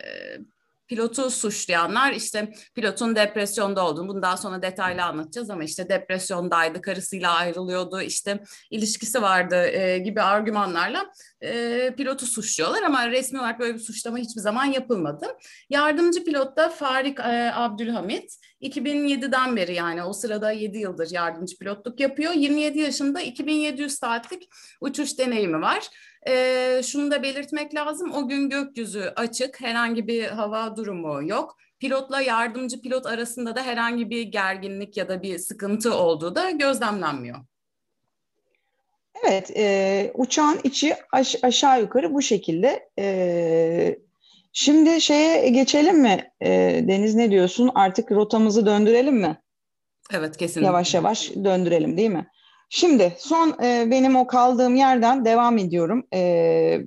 pilotu 0.91 1.31
suçlayanlar 1.31 2.13
işte 2.13 2.53
pilotun 2.75 3.17
depresyonda 3.17 3.87
olduğunu, 3.87 4.09
bunu 4.09 4.23
daha 4.23 4.37
sonra 4.37 4.63
detaylı 4.63 5.05
anlatacağız 5.05 5.51
ama 5.51 5.65
işte 5.65 5.89
depresyondaydı, 5.89 6.81
karısıyla 6.81 7.35
ayrılıyordu, 7.35 8.01
işte 8.01 8.43
ilişkisi 8.71 9.23
vardı 9.23 9.67
e, 9.67 9.99
gibi 9.99 10.23
argümanlarla 10.23 11.13
e, 11.41 11.95
pilotu 11.97 12.27
suçluyorlar 12.27 12.83
ama 12.83 13.09
resmi 13.09 13.41
olarak 13.41 13.61
böyle 13.61 13.75
bir 13.75 13.79
suçlama 13.79 14.19
hiçbir 14.19 14.41
zaman 14.41 14.65
yapılmadı. 14.65 15.27
Yardımcı 15.71 16.25
pilot 16.25 16.57
da 16.57 16.69
Farik 16.69 17.19
e, 17.21 17.53
Abdülhamit 17.55 18.37
2007'den 18.63 19.57
beri 19.57 19.75
yani 19.75 20.03
o 20.03 20.13
sırada 20.13 20.51
7 20.53 20.79
yıldır 20.79 21.11
yardımcı 21.11 21.59
pilotluk 21.59 22.01
yapıyor. 22.01 22.33
27 22.33 22.79
yaşında 22.79 23.21
2700 23.21 23.95
saatlik 23.95 24.49
uçuş 24.81 25.19
deneyimi 25.19 25.61
var. 25.61 25.89
E, 26.29 26.83
şunu 26.83 27.11
da 27.11 27.23
belirtmek 27.23 27.75
lazım. 27.75 28.13
O 28.13 28.29
gün 28.29 28.51
gökyüzü 28.51 29.13
açık, 29.17 29.61
herhangi 29.61 30.07
bir 30.07 30.25
hava 30.25 30.77
durumu 30.77 31.29
yok. 31.29 31.57
Pilotla 31.79 32.21
yardımcı 32.21 32.81
pilot 32.81 33.07
arasında 33.07 33.57
da 33.57 33.63
herhangi 33.63 34.11
bir 34.11 34.23
gerginlik 34.23 34.97
ya 34.97 35.09
da 35.09 35.23
bir 35.23 35.39
sıkıntı 35.39 35.95
olduğu 35.95 36.35
da 36.35 36.51
gözlemlenmiyor. 36.51 37.39
Evet, 39.25 39.51
e, 39.57 40.13
uçağın 40.15 40.61
içi 40.65 40.97
aş- 41.13 41.45
aşağı 41.45 41.81
yukarı 41.81 42.15
bu 42.15 42.23
şekilde. 42.23 42.91
E, 42.99 43.99
şimdi 44.53 45.01
şeye 45.01 45.49
geçelim 45.49 46.01
mi? 46.01 46.33
E, 46.41 46.49
Deniz 46.89 47.15
ne 47.15 47.31
diyorsun? 47.31 47.71
Artık 47.75 48.13
rotamızı 48.13 48.67
döndürelim 48.67 49.17
mi? 49.17 49.41
Evet, 50.13 50.37
kesinlikle. 50.37 50.67
Yavaş 50.67 50.95
yavaş 50.95 51.31
döndürelim 51.45 51.97
değil 51.97 52.11
mi? 52.11 52.27
Şimdi 52.71 53.13
son 53.19 53.57
e, 53.63 53.91
benim 53.91 54.17
o 54.17 54.27
kaldığım 54.27 54.77
yerden 54.77 55.25
devam 55.25 55.59
ediyorum. 55.59 56.07
E, 56.15 56.81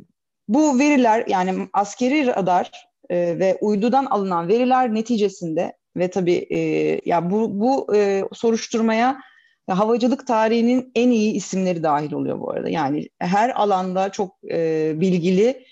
bu 0.48 0.79
veriler 0.79 1.25
yani 1.27 1.67
askeri 1.74 2.27
radar 2.27 2.72
e, 3.10 3.39
ve 3.39 3.58
uydudan 3.62 4.05
alınan 4.05 4.48
veriler 4.48 4.93
neticesinde 4.93 5.74
ve 5.98 6.10
tabii 6.10 6.48
e, 6.50 6.60
ya 7.05 7.32
bu 7.32 7.60
bu 7.60 7.96
e, 7.96 8.24
soruşturmaya 8.34 9.17
havacılık 9.70 10.27
tarihinin 10.27 10.91
en 10.96 11.10
iyi 11.10 11.34
isimleri 11.34 11.84
dahil 11.84 12.13
oluyor 12.13 12.39
bu 12.39 12.51
arada. 12.51 12.70
Yani 12.70 13.08
her 13.20 13.50
alanda 13.50 14.10
çok 14.10 14.36
e, 14.51 14.91
bilgili 14.96 15.65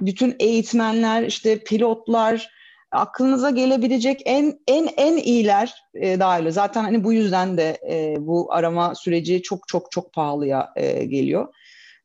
bütün 0.00 0.36
eğitmenler, 0.38 1.22
işte 1.22 1.58
pilotlar, 1.58 2.50
aklınıza 2.92 3.50
gelebilecek 3.50 4.22
en 4.24 4.60
en 4.68 4.88
en 4.96 5.16
iyiler 5.16 5.74
e, 5.94 6.20
dahil. 6.20 6.50
Zaten 6.50 6.82
hani 6.82 7.04
bu 7.04 7.12
yüzden 7.12 7.56
de 7.56 7.78
e, 7.90 8.14
bu 8.18 8.52
arama 8.52 8.94
süreci 8.94 9.42
çok 9.42 9.68
çok 9.68 9.90
çok 9.90 10.12
pahalıya 10.12 10.72
e, 10.76 11.04
geliyor. 11.04 11.54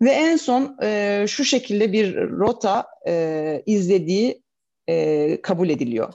Ve 0.02 0.12
en 0.12 0.36
son 0.36 0.78
e, 0.84 1.26
şu 1.28 1.46
şekilde 1.46 1.94
bir 1.94 2.16
rota 2.18 2.88
e, 3.08 3.64
izlediği 3.66 4.42
e, 4.88 5.42
kabul 5.42 5.70
ediliyor. 5.70 6.14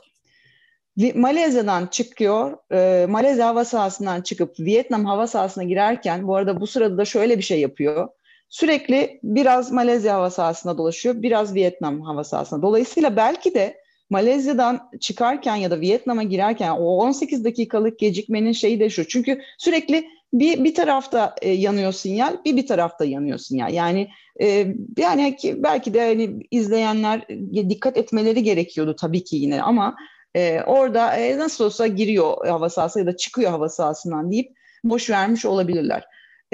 Malezya'dan 1.14 1.86
çıkıyor, 1.86 2.56
e, 2.72 3.06
Malezya 3.06 3.46
hava 3.46 3.64
sahasından 3.64 4.22
çıkıp 4.22 4.60
Vietnam 4.60 5.04
hava 5.04 5.26
sahasına 5.26 5.64
girerken, 5.64 6.28
bu 6.28 6.36
arada 6.36 6.60
bu 6.60 6.66
sırada 6.66 6.98
da 6.98 7.04
şöyle 7.04 7.38
bir 7.38 7.42
şey 7.42 7.60
yapıyor. 7.60 8.08
Sürekli 8.50 9.20
biraz 9.22 9.72
Malezya 9.72 10.14
hava 10.14 10.30
sahasına 10.30 10.78
dolaşıyor, 10.78 11.22
biraz 11.22 11.54
Vietnam 11.54 12.00
hava 12.00 12.24
sahasına. 12.24 12.62
Dolayısıyla 12.62 13.16
belki 13.16 13.54
de 13.54 13.80
Malezya'dan 14.10 14.90
çıkarken 15.00 15.56
ya 15.56 15.70
da 15.70 15.80
Vietnam'a 15.80 16.22
girerken 16.22 16.70
o 16.70 16.84
18 16.84 17.44
dakikalık 17.44 17.98
gecikmenin 17.98 18.52
şeyi 18.52 18.80
de 18.80 18.90
şu. 18.90 19.08
Çünkü 19.08 19.40
sürekli 19.58 20.06
bir 20.32 20.64
bir 20.64 20.74
tarafta 20.74 21.34
e, 21.42 21.50
yanıyor 21.50 21.92
sinyal, 21.92 22.44
bir 22.44 22.56
bir 22.56 22.66
tarafta 22.66 23.04
yanıyor 23.04 23.38
sinyal. 23.38 23.72
Yani 23.72 24.08
e, 24.42 24.66
yani 24.98 25.36
belki 25.44 25.94
de 25.94 26.06
hani 26.06 26.46
izleyenler 26.50 27.24
e, 27.28 27.70
dikkat 27.70 27.96
etmeleri 27.96 28.42
gerekiyordu 28.42 28.96
tabii 28.96 29.24
ki 29.24 29.36
yine 29.36 29.62
ama 29.62 29.96
e, 30.34 30.60
orada 30.62 31.16
e, 31.16 31.38
nasıl 31.38 31.64
olsa 31.64 31.86
giriyor 31.86 32.46
hava 32.46 32.70
sahası 32.70 32.98
ya 32.98 33.06
da 33.06 33.16
çıkıyor 33.16 33.50
hava 33.50 33.68
sahasından 33.68 34.32
deyip 34.32 34.56
boş 34.84 35.10
vermiş 35.10 35.44
olabilirler. 35.44 36.04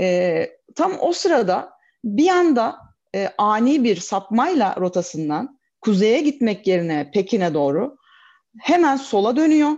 E, 0.01 0.47
tam 0.75 0.93
o 1.01 1.13
sırada 1.13 1.76
bir 2.07 2.29
anda 2.29 2.77
e, 3.15 3.29
ani 3.39 3.85
bir 3.85 3.97
sapmayla 3.97 4.77
rotasından 4.81 5.59
kuzeye 5.81 6.21
gitmek 6.21 6.67
yerine 6.67 7.11
Pekin'e 7.15 7.55
doğru 7.55 7.97
hemen 8.61 8.97
sola 8.97 9.37
dönüyor. 9.37 9.71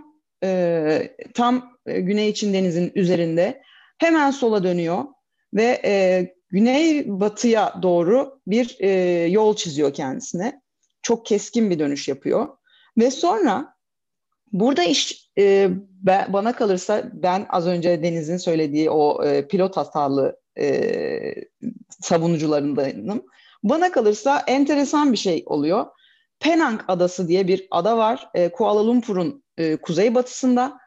E, 0.43 1.15
tam 1.33 1.77
e, 1.85 1.99
Güney 1.99 2.33
Çin 2.33 2.53
Denizi'nin 2.53 2.91
üzerinde 2.95 3.61
hemen 3.97 4.31
sola 4.31 4.63
dönüyor 4.63 5.05
ve 5.53 5.81
e, 5.85 6.25
güney 6.49 7.03
batıya 7.07 7.73
doğru 7.81 8.41
bir 8.47 8.77
e, 8.79 8.89
yol 9.27 9.55
çiziyor 9.55 9.93
kendisine. 9.93 10.61
Çok 11.01 11.25
keskin 11.25 11.69
bir 11.69 11.79
dönüş 11.79 12.07
yapıyor. 12.07 12.47
Ve 12.97 13.11
sonra 13.11 13.75
burada 14.51 14.83
iş 14.83 15.29
e, 15.37 15.69
ben, 15.91 16.33
bana 16.33 16.53
kalırsa 16.55 17.03
ben 17.13 17.45
az 17.49 17.67
önce 17.67 18.03
Deniz'in 18.03 18.37
söylediği 18.37 18.89
o 18.89 19.25
e, 19.25 19.47
pilot 19.47 19.77
hatalı 19.77 20.39
e, 20.59 21.35
savunucularındanım. 22.01 23.25
Bana 23.63 23.91
kalırsa 23.91 24.43
enteresan 24.47 25.11
bir 25.11 25.17
şey 25.17 25.43
oluyor. 25.45 25.85
Penang 26.39 26.81
Adası 26.87 27.27
diye 27.27 27.47
bir 27.47 27.67
ada 27.71 27.97
var. 27.97 28.29
E, 28.33 28.51
Kuala 28.51 28.87
Lumpur'un 28.87 29.43
e, 29.57 29.75
kuzeybatısında. 29.75 30.77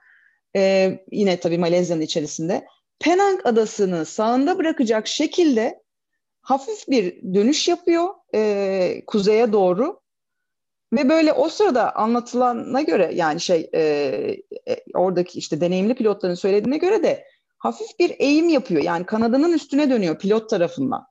E, 0.56 0.92
yine 1.12 1.40
tabii 1.40 1.58
Malezya'nın 1.58 2.00
içerisinde. 2.00 2.66
Penang 3.00 3.40
Adası'nı 3.44 4.04
sağında 4.04 4.58
bırakacak 4.58 5.06
şekilde 5.06 5.82
hafif 6.42 6.88
bir 6.88 7.34
dönüş 7.34 7.68
yapıyor 7.68 8.08
e, 8.34 9.02
kuzeye 9.06 9.52
doğru. 9.52 10.02
Ve 10.92 11.08
böyle 11.08 11.32
o 11.32 11.48
sırada 11.48 11.96
anlatılana 11.96 12.82
göre 12.82 13.10
yani 13.14 13.40
şey 13.40 13.70
e, 13.74 13.80
e, 14.68 14.76
oradaki 14.94 15.38
işte 15.38 15.60
deneyimli 15.60 15.94
pilotların 15.94 16.34
söylediğine 16.34 16.76
göre 16.76 17.02
de 17.02 17.26
hafif 17.62 17.98
bir 17.98 18.16
eğim 18.18 18.48
yapıyor. 18.48 18.82
Yani 18.82 19.06
kanadının 19.06 19.52
üstüne 19.52 19.90
dönüyor 19.90 20.18
pilot 20.18 20.50
tarafından. 20.50 21.06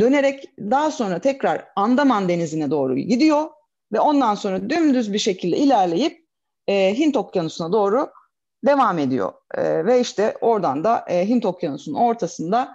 Dönerek 0.00 0.44
daha 0.58 0.90
sonra 0.90 1.18
tekrar 1.18 1.64
Andaman 1.76 2.28
Denizi'ne 2.28 2.70
doğru 2.70 2.96
gidiyor 2.96 3.50
ve 3.92 4.00
ondan 4.00 4.34
sonra 4.34 4.70
dümdüz 4.70 5.12
bir 5.12 5.18
şekilde 5.18 5.56
ilerleyip 5.56 6.26
e, 6.66 6.98
Hint 6.98 7.16
Okyanusu'na 7.16 7.72
doğru 7.72 8.10
devam 8.66 8.98
ediyor. 8.98 9.32
E, 9.54 9.86
ve 9.86 10.00
işte 10.00 10.36
oradan 10.40 10.84
da 10.84 11.04
e, 11.08 11.28
Hint 11.28 11.46
Okyanusu'nun 11.46 11.98
ortasında 11.98 12.74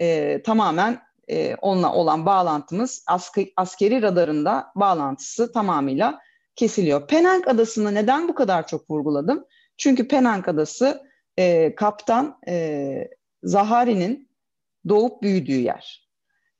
e, 0.00 0.42
tamamen 0.42 1.02
e, 1.28 1.54
onunla 1.54 1.94
olan 1.94 2.26
bağlantımız 2.26 3.04
asker, 3.06 3.46
askeri 3.56 4.02
radarında 4.02 4.72
bağlantısı 4.74 5.52
tamamıyla 5.52 6.20
kesiliyor. 6.56 7.06
Penang 7.06 7.48
Adası'nı 7.48 7.94
neden 7.94 8.28
bu 8.28 8.34
kadar 8.34 8.66
çok 8.66 8.90
vurguladım? 8.90 9.44
Çünkü 9.76 10.08
Penang 10.08 10.48
Adası 10.48 11.11
e, 11.42 11.74
kaptan 11.74 12.38
e, 12.48 13.08
Zahari'nin 13.42 14.28
doğup 14.88 15.22
büyüdüğü 15.22 15.60
yer. 15.60 16.08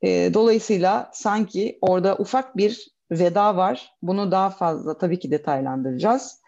E, 0.02 0.34
dolayısıyla 0.34 1.10
sanki 1.12 1.78
orada 1.80 2.16
ufak 2.16 2.56
bir 2.56 2.88
veda 3.10 3.56
var. 3.56 3.92
Bunu 4.02 4.30
daha 4.30 4.50
fazla 4.50 4.98
tabii 4.98 5.18
ki 5.18 5.30
detaylandıracağız. 5.30 6.42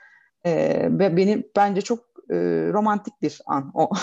E, 0.45 0.53
ve 0.91 1.17
benim 1.17 1.45
bence 1.57 1.81
çok 1.81 1.99
e, 2.31 2.37
romantik 2.73 3.23
bir 3.23 3.41
an 3.47 3.71
o. 3.75 3.91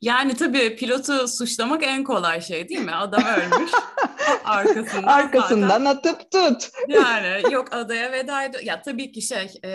Yani 0.00 0.34
tabii 0.34 0.76
pilotu 0.76 1.28
suçlamak 1.28 1.82
en 1.82 2.04
kolay 2.04 2.40
şey 2.40 2.68
değil 2.68 2.80
mi? 2.80 2.92
Adam 2.92 3.22
ölmüş. 3.24 3.70
Arkasından, 4.44 5.02
Arkasından 5.02 5.68
zaten, 5.68 5.84
atıp 5.84 6.30
tut. 6.30 6.70
Yani 6.88 7.54
yok 7.54 7.68
adaya 7.70 8.12
veda 8.12 8.44
ediyor. 8.44 8.62
Ya 8.62 8.82
tabii 8.82 9.12
ki 9.12 9.22
şey. 9.22 9.50
E, 9.64 9.70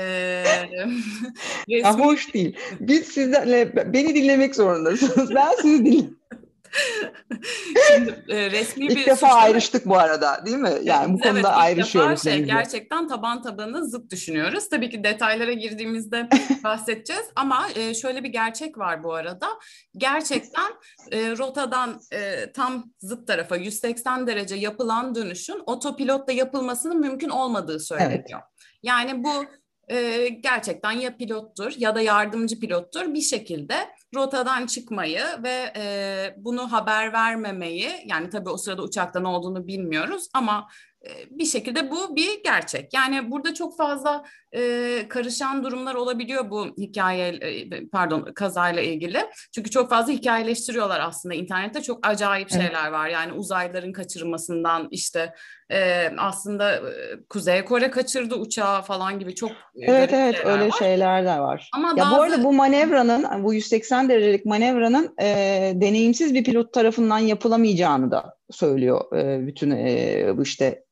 resmi... 1.70 2.04
hoş 2.04 2.34
değil. 2.34 2.58
Biz 2.80 3.08
sizlerle 3.08 3.94
beni 3.94 4.16
dinlemek 4.16 4.56
zorundasınız. 4.56 5.36
Ben 5.36 5.51
sizi 5.62 5.86
dinliyorum. 5.86 6.22
Şimdi, 7.88 8.25
e, 8.30 8.51
resmi 8.51 8.86
İlk 8.86 8.96
bir 8.96 9.06
defa 9.06 9.16
suçlama... 9.16 9.42
ayrıştık 9.42 9.86
bu 9.86 9.98
arada 9.98 10.46
değil 10.46 10.58
mi? 10.58 10.74
Yani 10.84 11.13
bu 11.13 11.20
konuda 11.20 11.40
evet, 11.40 11.46
ayrışıyoruz. 11.46 12.24
Şey, 12.24 12.44
gerçekten 12.44 13.08
taban 13.08 13.42
tabanı 13.42 13.90
zıt 13.90 14.12
düşünüyoruz. 14.12 14.70
Tabii 14.70 14.90
ki 14.90 15.04
detaylara 15.04 15.54
girdiğimizde 15.54 16.30
bahsedeceğiz 16.63 17.25
ama 17.36 17.68
e, 17.75 17.94
şöyle 17.94 18.24
bir 18.24 18.30
gerçek 18.30 18.78
var 18.78 19.04
bu 19.04 19.13
arada. 19.13 19.48
Gerçekten 19.98 20.72
e, 21.12 21.38
rotadan 21.38 22.01
e, 22.13 22.51
tam 22.51 22.92
zıt 23.00 23.28
tarafa 23.28 23.56
180 23.56 24.28
derece 24.28 24.56
yapılan 24.56 25.16
dönüşün 25.16 25.62
otopilotla 25.66 26.34
yapılmasının 26.34 27.00
mümkün 27.00 27.30
olmadığı 27.30 27.80
söyleniyor. 27.80 28.20
Evet. 28.20 28.30
Yani 28.84 29.24
bu 29.24 29.46
e, 29.88 30.28
gerçekten 30.28 30.92
ya 30.92 31.18
pilottur 31.18 31.74
ya 31.78 31.96
da 31.96 32.01
yardımcı 32.01 32.60
pilottur 32.60 33.13
bir 33.13 33.22
şekilde 33.22 33.75
rotadan 34.15 34.65
çıkmayı 34.65 35.24
ve 35.44 35.74
e, 35.75 36.36
bunu 36.38 36.72
haber 36.72 37.13
vermemeyi 37.13 37.91
yani 38.06 38.30
tabii 38.30 38.50
o 38.50 38.58
sırada 38.58 38.82
uçakta 38.84 39.20
ne 39.20 39.27
olduğunu 39.27 39.68
bilmiyoruz 39.68 40.30
ama 40.34 40.68
bir 41.29 41.46
şekilde 41.46 41.91
bu 41.91 42.15
bir 42.15 42.43
gerçek. 42.43 42.93
Yani 42.93 43.31
burada 43.31 43.53
çok 43.53 43.77
fazla 43.77 44.24
e, 44.55 45.05
karışan 45.10 45.63
durumlar 45.63 45.96
olabiliyor 45.96 46.50
bu 46.50 46.65
hikaye 46.77 47.27
e, 47.27 47.88
pardon 47.88 48.34
kazayla 48.36 48.81
ilgili. 48.81 49.17
Çünkü 49.55 49.70
çok 49.70 49.89
fazla 49.89 50.13
hikayeleştiriyorlar 50.13 51.00
aslında 51.00 51.36
internette 51.36 51.81
çok 51.81 52.08
acayip 52.08 52.50
şeyler 52.50 52.91
var. 52.91 53.08
Yani 53.08 53.34
uzaylıların 53.34 53.91
kaçırılmasından 53.91 54.88
işte 54.91 55.34
e, 55.72 56.10
aslında 56.17 56.81
Kuzey 57.29 57.65
Kore 57.65 57.91
kaçırdı 57.91 58.36
uçağı 58.36 58.81
falan 58.81 59.20
gibi 59.20 59.36
çok 59.36 59.51
Evet 59.79 60.13
evet 60.13 60.46
öyle 60.46 60.65
var. 60.65 60.75
şeyler 60.79 61.25
de 61.25 61.39
var. 61.39 61.70
Ama 61.74 61.89
ya 61.89 62.05
bazı... 62.05 62.15
bu 62.15 62.22
arada 62.22 62.43
bu 62.43 62.53
manevranın 62.53 63.43
bu 63.43 63.53
180 63.53 64.10
derecelik 64.10 64.46
manevranın 64.46 65.15
e, 65.22 65.25
deneyimsiz 65.75 66.34
bir 66.34 66.43
pilot 66.43 66.74
tarafından 66.74 67.20
yapılamayacağını 67.20 68.12
da 68.12 68.36
söylüyor 68.51 69.17
e, 69.17 69.48
bütün 69.48 69.72
e, 69.72 70.36
işte 70.43 70.84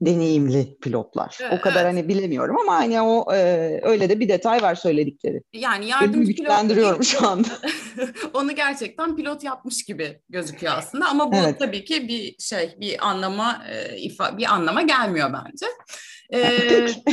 deneyimli 0.00 0.78
pilotlar. 0.82 1.38
Evet, 1.42 1.52
o 1.58 1.60
kadar 1.60 1.84
evet. 1.84 1.92
hani 1.92 2.08
bilemiyorum 2.08 2.56
ama 2.60 2.74
hani 2.74 3.00
o 3.00 3.34
e, 3.34 3.80
öyle 3.82 4.08
de 4.08 4.20
bir 4.20 4.28
detay 4.28 4.62
var 4.62 4.74
söyledikleri. 4.74 5.42
Yani 5.52 5.88
yardımcı 5.88 6.34
pilot 6.34 7.04
şu 7.04 7.28
anda. 7.28 7.48
Onu 8.34 8.54
gerçekten 8.54 9.16
pilot 9.16 9.44
yapmış 9.44 9.84
gibi 9.84 10.20
gözüküyor 10.28 10.72
aslında 10.76 11.08
ama 11.08 11.32
bu 11.32 11.36
evet. 11.36 11.58
tabii 11.58 11.84
ki 11.84 12.08
bir 12.08 12.36
şey 12.38 12.76
bir 12.80 13.08
anlama 13.08 13.62
e, 13.70 13.98
ifa 13.98 14.38
bir 14.38 14.54
anlama 14.54 14.82
gelmiyor 14.82 15.32
bence. 15.32 15.66
Ee, 16.32 16.86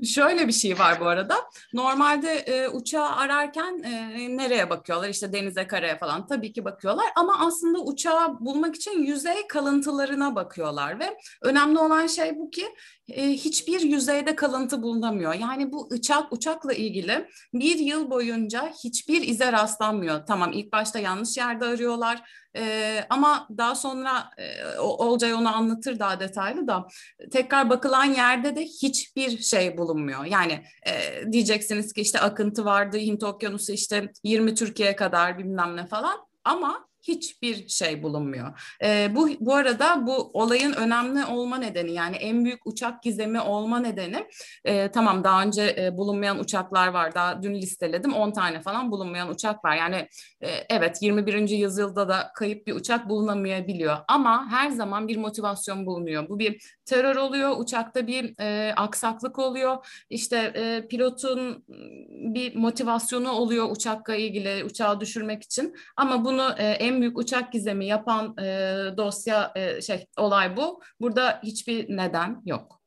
şöyle 0.04 0.48
bir 0.48 0.52
şey 0.52 0.78
var 0.78 1.00
bu 1.00 1.06
arada. 1.06 1.36
Normalde 1.72 2.32
e, 2.32 2.68
uçağı 2.68 3.10
ararken 3.16 3.82
e, 3.82 4.36
nereye 4.36 4.70
bakıyorlar? 4.70 5.08
İşte 5.08 5.32
denize, 5.32 5.66
karaya 5.66 5.98
falan 5.98 6.26
tabii 6.26 6.52
ki 6.52 6.64
bakıyorlar. 6.64 7.06
Ama 7.16 7.46
aslında 7.46 7.78
uçağı 7.78 8.40
bulmak 8.40 8.76
için 8.76 9.02
yüzey 9.02 9.46
kalıntılarına 9.48 10.34
bakıyorlar 10.34 11.00
ve 11.00 11.18
önemli 11.42 11.78
olan 11.78 12.06
şey 12.06 12.36
bu 12.36 12.50
ki 12.50 12.66
e, 13.08 13.28
hiçbir 13.28 13.80
yüzeyde 13.80 14.36
kalıntı 14.36 14.82
bulunamıyor. 14.82 15.34
Yani 15.34 15.72
bu 15.72 15.88
uçak 15.90 16.32
uçakla 16.32 16.72
ilgili 16.72 17.28
bir 17.54 17.78
yıl 17.78 18.10
boyunca 18.10 18.72
hiçbir 18.84 19.22
ize 19.22 19.52
rastlanmıyor. 19.52 20.26
Tamam 20.26 20.52
ilk 20.52 20.72
başta 20.72 20.98
yanlış 20.98 21.36
yerde 21.36 21.64
arıyorlar 21.64 22.22
e, 22.56 23.04
ama 23.10 23.48
daha 23.58 23.74
sonra 23.74 24.30
e, 24.38 24.78
Olcay 24.78 25.34
onu 25.34 25.56
anlatır 25.56 25.98
daha 25.98 26.20
detaylı 26.20 26.66
da 26.66 26.86
tekrar 27.30 27.70
bakılan 27.70 28.04
yerde 28.04 28.56
de 28.56 28.64
hiçbir 28.64 29.38
şey 29.38 29.78
bulunmuyor. 29.78 30.24
Yani 30.24 30.64
e, 30.86 31.22
diyeceksiniz 31.32 31.92
ki 31.92 32.00
işte 32.00 32.20
akıntı 32.20 32.64
vardı 32.64 32.98
Hint 32.98 33.24
Okyanusu 33.24 33.72
işte 33.72 34.12
20 34.24 34.54
Türkiye 34.54 34.96
kadar 34.96 35.38
bilmem 35.38 35.76
ne 35.76 35.86
falan 35.86 36.16
ama 36.44 36.89
hiçbir 37.02 37.68
şey 37.68 38.02
bulunmuyor. 38.02 38.76
E, 38.84 39.16
bu 39.16 39.28
bu 39.40 39.54
arada 39.54 40.06
bu 40.06 40.30
olayın 40.32 40.72
önemli 40.72 41.24
olma 41.24 41.58
nedeni 41.58 41.92
yani 41.92 42.16
en 42.16 42.44
büyük 42.44 42.66
uçak 42.66 43.02
gizemi 43.02 43.40
olma 43.40 43.80
nedeni 43.80 44.26
e, 44.64 44.90
tamam 44.90 45.24
daha 45.24 45.42
önce 45.42 45.76
e, 45.78 45.96
bulunmayan 45.96 46.38
uçaklar 46.38 46.88
var. 46.88 47.14
Daha 47.14 47.42
dün 47.42 47.54
listeledim 47.54 48.12
10 48.12 48.30
tane 48.30 48.60
falan 48.60 48.90
bulunmayan 48.90 49.28
uçak 49.28 49.64
var. 49.64 49.76
Yani 49.76 50.08
e, 50.40 50.48
evet 50.70 51.02
21. 51.02 51.48
yüzyılda 51.48 52.08
da 52.08 52.30
kayıp 52.34 52.66
bir 52.66 52.74
uçak 52.74 53.08
bulunamayabiliyor 53.08 53.96
ama 54.08 54.50
her 54.50 54.70
zaman 54.70 55.08
bir 55.08 55.16
motivasyon 55.16 55.86
bulunuyor. 55.86 56.28
Bu 56.28 56.38
bir 56.38 56.79
terör 56.90 57.16
oluyor, 57.16 57.56
uçakta 57.58 58.06
bir 58.06 58.34
e, 58.40 58.74
aksaklık 58.74 59.38
oluyor. 59.38 59.86
İşte 60.10 60.36
e, 60.36 60.88
pilotun 60.88 61.64
bir 62.34 62.56
motivasyonu 62.56 63.30
oluyor 63.30 63.70
uçakla 63.70 64.14
ilgili 64.14 64.64
uçağı 64.64 65.00
düşürmek 65.00 65.42
için. 65.42 65.76
Ama 65.96 66.24
bunu 66.24 66.54
e, 66.58 66.64
en 66.64 67.00
büyük 67.00 67.18
uçak 67.18 67.52
gizemi 67.52 67.86
yapan 67.86 68.36
e, 68.38 68.44
dosya 68.96 69.52
e, 69.54 69.82
şey 69.82 70.06
olay 70.16 70.56
bu. 70.56 70.80
Burada 71.00 71.40
hiçbir 71.42 71.96
neden 71.96 72.42
yok. 72.46 72.80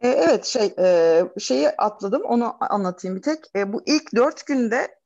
E, 0.00 0.08
evet 0.08 0.44
şey 0.44 0.74
e, 0.78 1.22
şeyi 1.38 1.70
atladım 1.70 2.22
onu 2.24 2.56
anlatayım 2.60 3.16
bir 3.16 3.22
tek. 3.22 3.38
E, 3.56 3.72
bu 3.72 3.82
ilk 3.86 4.14
dört 4.14 4.46
günde 4.46 4.96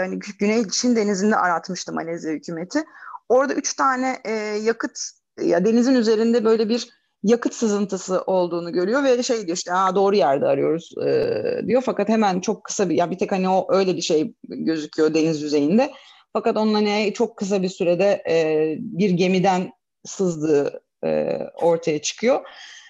hani 0.00 0.18
Güney 0.38 0.68
Çin 0.68 0.96
denizinde 0.96 1.36
aratmıştı 1.36 1.92
Malezya 1.92 2.32
hükümeti. 2.32 2.84
Orada 3.28 3.54
üç 3.54 3.74
tane 3.74 4.20
yakıt 4.62 5.23
ya 5.42 5.64
denizin 5.64 5.94
üzerinde 5.94 6.44
böyle 6.44 6.68
bir 6.68 6.88
yakıt 7.22 7.54
sızıntısı 7.54 8.22
olduğunu 8.22 8.72
görüyor 8.72 9.04
ve 9.04 9.22
şey 9.22 9.46
diyor 9.46 9.56
işte 9.56 9.72
Aa, 9.72 9.94
doğru 9.94 10.16
yerde 10.16 10.46
arıyoruz 10.46 10.94
e, 11.06 11.66
diyor 11.66 11.82
fakat 11.86 12.08
hemen 12.08 12.40
çok 12.40 12.64
kısa 12.64 12.88
bir 12.88 12.94
ya 12.94 13.10
bir 13.10 13.18
tek 13.18 13.32
hani 13.32 13.48
o 13.48 13.66
öyle 13.68 13.96
bir 13.96 14.02
şey 14.02 14.34
gözüküyor 14.48 15.14
deniz 15.14 15.42
yüzeyinde 15.42 15.90
fakat 16.32 16.56
onun 16.56 16.74
hani 16.74 17.12
çok 17.14 17.36
kısa 17.36 17.62
bir 17.62 17.68
sürede 17.68 18.22
e, 18.28 18.76
bir 18.78 19.10
gemiden 19.10 19.72
sızdığı 20.04 20.82
e, 21.04 21.38
ortaya 21.62 22.02
çıkıyor. 22.02 22.40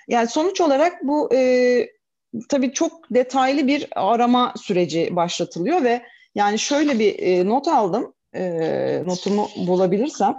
Yani 0.09 0.29
sonuç 0.29 0.61
olarak 0.61 0.93
bu 1.03 1.35
e, 1.35 1.89
tabii 2.49 2.73
çok 2.73 3.15
detaylı 3.15 3.67
bir 3.67 3.89
arama 3.97 4.55
süreci 4.57 5.17
başlatılıyor 5.17 5.85
ve 5.85 6.03
yani 6.35 6.59
şöyle 6.59 6.99
bir 6.99 7.19
e, 7.19 7.47
not 7.47 7.69
aldım, 7.69 8.15
e, 8.35 9.03
notumu 9.07 9.49
bulabilirsem. 9.67 10.35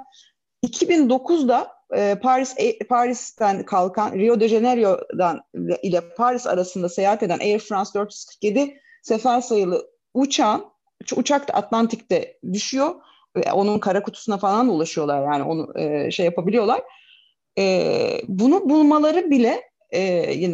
2009'da 0.65 1.61
e, 1.61 1.74
Paris 2.21 2.53
e, 2.57 2.77
Paris'ten 2.79 3.65
kalkan 3.65 4.13
Rio 4.13 4.39
de 4.39 4.47
Janeiro'dan 4.47 5.41
ile 5.83 6.01
Paris 6.17 6.47
arasında 6.47 6.89
seyahat 6.89 7.23
eden 7.23 7.39
Air 7.39 7.59
France 7.59 7.89
447 7.95 8.81
sefer 9.03 9.41
sayılı 9.41 9.89
uçağın 10.13 10.65
uçak 11.15 11.47
da 11.47 11.53
Atlantik'te 11.53 12.37
düşüyor. 12.53 12.95
Onun 13.53 13.79
kara 13.79 14.03
kutusuna 14.03 14.37
falan 14.37 14.67
da 14.67 14.71
ulaşıyorlar 14.71 15.23
yani 15.23 15.43
onu 15.43 15.79
e, 15.79 16.11
şey 16.11 16.25
yapabiliyorlar. 16.25 16.81
E, 17.57 18.21
bunu 18.27 18.69
bulmaları 18.69 19.31
bile 19.31 19.61
e, 19.91 20.01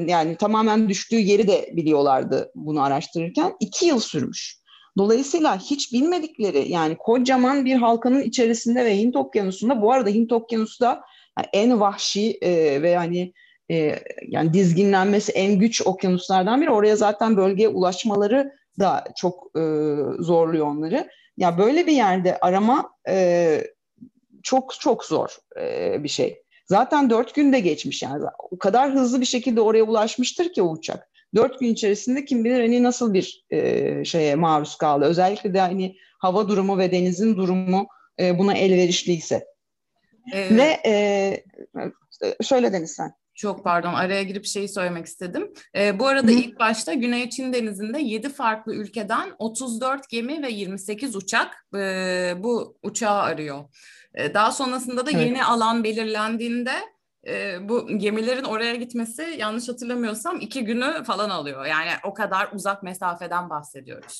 yani 0.08 0.36
tamamen 0.36 0.90
düştüğü 0.90 1.20
yeri 1.20 1.48
de 1.48 1.70
biliyorlardı 1.74 2.52
bunu 2.56 2.84
araştırırken. 2.84 3.54
iki 3.60 3.86
yıl 3.86 4.00
sürmüş. 4.00 4.62
Dolayısıyla 4.98 5.60
hiç 5.60 5.94
bilmedikleri 5.94 6.72
yani 6.72 6.96
kocaman 6.98 7.66
bir 7.66 7.76
halkanın 7.76 8.22
içerisinde 8.22 8.86
ve 8.86 8.98
Hint 8.98 9.16
Okyanusu'nda 9.16 9.82
bu 9.82 9.92
arada 9.92 10.10
Hint 10.10 10.32
Okyanusu 10.32 10.84
da 10.84 11.02
yani 11.38 11.48
en 11.54 11.80
vahşi 11.80 12.38
e, 12.42 12.82
ve 12.82 12.90
yani 12.90 13.34
e, 13.72 14.00
yani 14.28 14.54
dizginlenmesi 14.54 15.32
en 15.32 15.60
güç 15.60 15.82
okyanuslardan 15.88 16.62
biri. 16.62 16.70
Oraya 16.70 16.96
zaten 16.96 17.38
bölgeye 17.38 17.70
ulaşmaları 17.70 18.52
da 18.80 19.04
çok 19.18 19.52
e, 19.56 19.62
zorluyor 20.20 20.68
onları. 20.68 21.10
Ya 21.38 21.58
böyle 21.58 21.88
bir 21.88 21.94
yerde 21.94 22.38
arama 22.40 22.92
e, 23.08 23.64
çok 24.44 24.74
çok 24.80 25.06
zor 25.06 25.38
e, 25.60 25.96
bir 26.04 26.10
şey. 26.10 26.42
Zaten 26.66 27.10
dört 27.10 27.36
günde 27.36 27.60
geçmiş 27.60 28.04
yani. 28.04 28.24
O 28.52 28.58
kadar 28.58 28.94
hızlı 28.94 29.22
bir 29.22 29.26
şekilde 29.26 29.62
oraya 29.62 29.84
ulaşmıştır 29.84 30.54
ki 30.54 30.62
o 30.62 30.72
uçak. 30.72 31.10
Dört 31.36 31.60
gün 31.60 31.68
içerisinde 31.68 32.26
kim 32.26 32.46
bilir 32.46 32.62
hani 32.62 32.84
nasıl 32.84 33.14
bir 33.14 33.46
e, 33.50 34.06
şeye 34.06 34.36
maruz 34.36 34.76
kaldı. 34.76 35.06
Özellikle 35.06 35.54
de 35.54 35.60
hani 35.60 35.96
hava 36.20 36.50
durumu 36.50 36.78
ve 36.78 36.92
denizin 36.92 37.36
durumu 37.36 37.88
e, 38.20 38.38
buna 38.40 38.54
elverişliyse. 38.54 39.46
Ee, 40.34 40.58
ve 40.58 40.80
e, 40.86 41.44
şöyle 42.44 42.74
Deniz 42.74 42.92
sen. 42.92 43.14
Çok 43.36 43.64
pardon 43.64 43.94
araya 43.94 44.24
girip 44.24 44.46
şeyi 44.46 44.70
söylemek 44.70 45.06
istedim. 45.06 45.54
Ee, 45.76 46.00
bu 46.00 46.08
arada 46.08 46.28
Hı. 46.28 46.32
ilk 46.32 46.60
başta 46.60 46.94
Güney 46.94 47.30
Çin 47.30 47.54
Denizi'nde 47.54 48.00
7 48.00 48.30
farklı 48.30 48.76
ülkeden 48.76 49.32
34 49.40 50.10
gemi 50.10 50.44
ve 50.44 50.52
28 50.52 51.16
uçak 51.16 51.66
e, 51.76 52.34
bu 52.38 52.78
uçağı 52.84 53.20
arıyor. 53.22 53.64
E, 54.16 54.34
daha 54.34 54.52
sonrasında 54.52 55.06
da 55.06 55.12
evet. 55.12 55.26
yeni 55.26 55.46
alan 55.46 55.84
belirlendiğinde 55.84 56.74
e, 57.28 57.70
bu 57.70 57.88
gemilerin 57.98 58.44
oraya 58.44 58.76
gitmesi 58.76 59.36
yanlış 59.38 59.70
hatırlamıyorsam 59.70 60.40
iki 60.40 60.66
günü 60.66 61.04
falan 61.04 61.30
alıyor. 61.30 61.66
Yani 61.66 61.90
o 62.04 62.14
kadar 62.14 62.50
uzak 62.54 62.84
mesafeden 62.84 63.50
bahsediyoruz. 63.50 64.20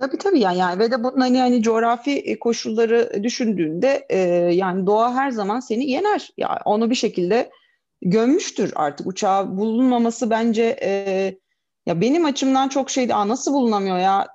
Tabii 0.00 0.18
tabii 0.18 0.40
yani, 0.40 0.58
yani 0.58 0.78
ve 0.78 0.90
de 0.90 1.04
bunun 1.04 1.20
hani, 1.20 1.38
hani 1.38 1.62
coğrafi 1.62 2.10
e, 2.10 2.38
koşulları 2.38 3.20
düşündüğünde 3.22 4.06
e, 4.10 4.18
yani 4.54 4.86
doğa 4.86 5.14
her 5.14 5.30
zaman 5.30 5.60
seni 5.60 5.90
yener. 5.90 6.30
Ya 6.36 6.48
yani 6.48 6.58
onu 6.64 6.90
bir 6.90 6.94
şekilde 6.94 7.50
gömmüştür 8.02 8.72
artık. 8.74 9.06
Uçağı 9.06 9.56
bulunmaması 9.56 10.30
bence 10.30 10.76
e, 10.82 10.90
ya 11.86 12.00
benim 12.00 12.24
açımdan 12.24 12.68
çok 12.68 12.90
şeydi. 12.90 13.14
Aa 13.14 13.28
nasıl 13.28 13.52
bulunamıyor 13.52 13.98
ya 13.98 14.28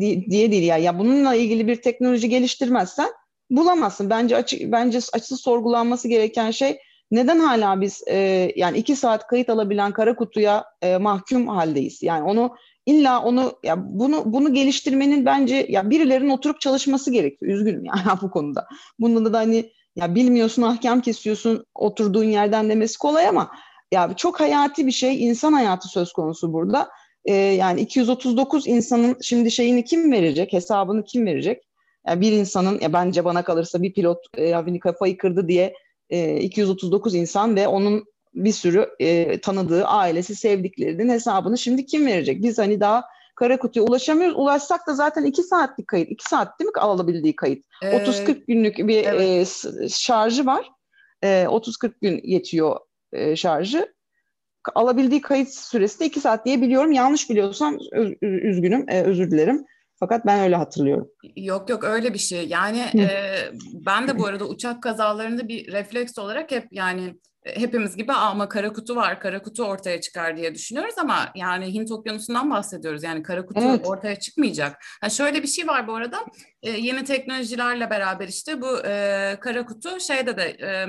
diye 0.00 0.52
değil 0.52 0.62
ya. 0.62 0.76
Ya 0.76 0.98
bununla 0.98 1.34
ilgili 1.34 1.66
bir 1.66 1.82
teknoloji 1.82 2.28
geliştirmezsen 2.28 3.08
bulamazsın. 3.50 4.10
Bence 4.10 4.36
açı, 4.36 4.72
bence 4.72 4.98
açısı 5.12 5.36
sorgulanması 5.36 6.08
gereken 6.08 6.50
şey 6.50 6.78
neden 7.10 7.38
hala 7.38 7.80
biz 7.80 8.02
e, 8.08 8.52
yani 8.56 8.78
iki 8.78 8.96
saat 8.96 9.26
kayıt 9.26 9.50
alabilen 9.50 9.92
kara 9.92 10.16
kutuya 10.16 10.64
e, 10.82 10.96
mahkum 10.96 11.48
haldeyiz? 11.48 12.02
Yani 12.02 12.22
onu 12.22 12.56
illa 12.86 13.22
onu 13.22 13.52
ya 13.62 13.76
bunu 13.98 14.22
bunu 14.26 14.54
geliştirmenin 14.54 15.26
bence 15.26 15.66
ya 15.68 15.90
birilerinin 15.90 16.30
oturup 16.30 16.60
çalışması 16.60 17.12
gerekiyor. 17.12 17.52
Üzgünüm 17.52 17.84
yani 17.84 18.00
bu 18.22 18.30
konuda. 18.30 18.66
Bunda 18.98 19.32
da 19.32 19.38
hani 19.38 19.70
ya 19.96 20.14
bilmiyorsun 20.14 20.62
ahkam 20.62 21.00
kesiyorsun 21.00 21.64
oturduğun 21.74 22.24
yerden 22.24 22.68
demesi 22.68 22.98
kolay 22.98 23.28
ama 23.28 23.50
ya 23.92 24.14
çok 24.16 24.40
hayati 24.40 24.86
bir 24.86 24.92
şey 24.92 25.28
insan 25.28 25.52
hayatı 25.52 25.88
söz 25.88 26.12
konusu 26.12 26.52
burada. 26.52 26.88
Ee, 27.24 27.34
yani 27.34 27.80
239 27.80 28.66
insanın 28.66 29.16
şimdi 29.22 29.50
şeyini 29.50 29.84
kim 29.84 30.12
verecek 30.12 30.52
hesabını 30.52 31.04
kim 31.04 31.26
verecek? 31.26 31.62
Yani 32.06 32.20
bir 32.20 32.32
insanın 32.32 32.80
ya 32.80 32.92
bence 32.92 33.24
bana 33.24 33.44
kalırsa 33.44 33.82
bir 33.82 33.92
pilot 33.92 34.18
e, 34.36 34.52
hani 34.52 34.80
kafayı 34.80 35.18
kırdı 35.18 35.48
diye 35.48 35.74
e, 36.10 36.36
239 36.40 37.14
insan 37.14 37.56
ve 37.56 37.68
onun 37.68 38.04
bir 38.34 38.52
sürü 38.52 38.90
e, 38.98 39.40
tanıdığı, 39.40 39.84
ailesi, 39.84 40.34
sevdiklerinin 40.34 41.08
hesabını 41.08 41.58
şimdi 41.58 41.86
kim 41.86 42.06
verecek? 42.06 42.42
Biz 42.42 42.58
hani 42.58 42.80
daha 42.80 43.04
kara 43.34 43.58
kutuya 43.58 43.84
ulaşamıyoruz. 43.84 44.36
Ulaşsak 44.36 44.86
da 44.86 44.94
zaten 44.94 45.24
iki 45.24 45.42
saatlik 45.42 45.88
kayıt. 45.88 46.10
iki 46.10 46.28
saat 46.28 46.60
değil 46.60 46.68
mi 46.68 46.80
alabildiği 46.80 47.36
kayıt? 47.36 47.64
Ee, 47.82 47.86
30-40 47.86 48.46
günlük 48.46 48.78
bir 48.78 49.04
evet. 49.04 49.64
e, 49.80 49.88
şarjı 49.88 50.46
var. 50.46 50.70
E, 51.22 51.44
30-40 51.44 51.92
gün 52.02 52.20
yetiyor 52.24 52.76
e, 53.12 53.36
şarjı. 53.36 53.94
Alabildiği 54.74 55.20
kayıt 55.20 55.48
süresi 55.48 56.00
de 56.00 56.06
iki 56.06 56.20
saat 56.20 56.46
diye 56.46 56.62
biliyorum. 56.62 56.92
Yanlış 56.92 57.30
biliyorsam 57.30 57.78
üzgünüm, 58.22 58.88
e, 58.88 59.02
özür 59.02 59.30
dilerim. 59.30 59.64
Fakat 59.94 60.26
ben 60.26 60.40
öyle 60.40 60.56
hatırlıyorum. 60.56 61.08
Yok 61.36 61.70
yok 61.70 61.84
öyle 61.84 62.14
bir 62.14 62.18
şey. 62.18 62.48
Yani 62.48 62.78
e, 62.78 63.08
ben 63.86 64.08
de 64.08 64.18
bu 64.18 64.26
arada 64.26 64.44
uçak 64.44 64.82
kazalarında 64.82 65.48
bir 65.48 65.72
refleks 65.72 66.18
olarak 66.18 66.50
hep 66.50 66.68
yani 66.70 67.14
hepimiz 67.44 67.96
gibi 67.96 68.12
ama 68.12 68.48
kara 68.48 68.72
kutu 68.72 68.96
var, 68.96 69.20
kara 69.20 69.42
kutu 69.42 69.64
ortaya 69.64 70.00
çıkar 70.00 70.36
diye 70.36 70.54
düşünüyoruz 70.54 70.94
ama 70.98 71.32
yani 71.34 71.74
Hint 71.74 71.90
Okyanusu'ndan 71.92 72.50
bahsediyoruz. 72.50 73.02
Yani 73.02 73.22
kara 73.22 73.46
kutu 73.46 73.60
evet. 73.60 73.86
ortaya 73.86 74.18
çıkmayacak. 74.18 74.84
Ha 75.00 75.10
şöyle 75.10 75.42
bir 75.42 75.48
şey 75.48 75.68
var 75.68 75.86
bu 75.86 75.94
arada. 75.94 76.18
E, 76.62 76.70
yeni 76.70 77.04
teknolojilerle 77.04 77.90
beraber 77.90 78.28
işte 78.28 78.60
bu 78.60 78.78
e, 78.86 79.36
kara 79.40 79.66
kutu 79.66 80.00
şeyde 80.00 80.36
de 80.36 80.42
e, 80.42 80.86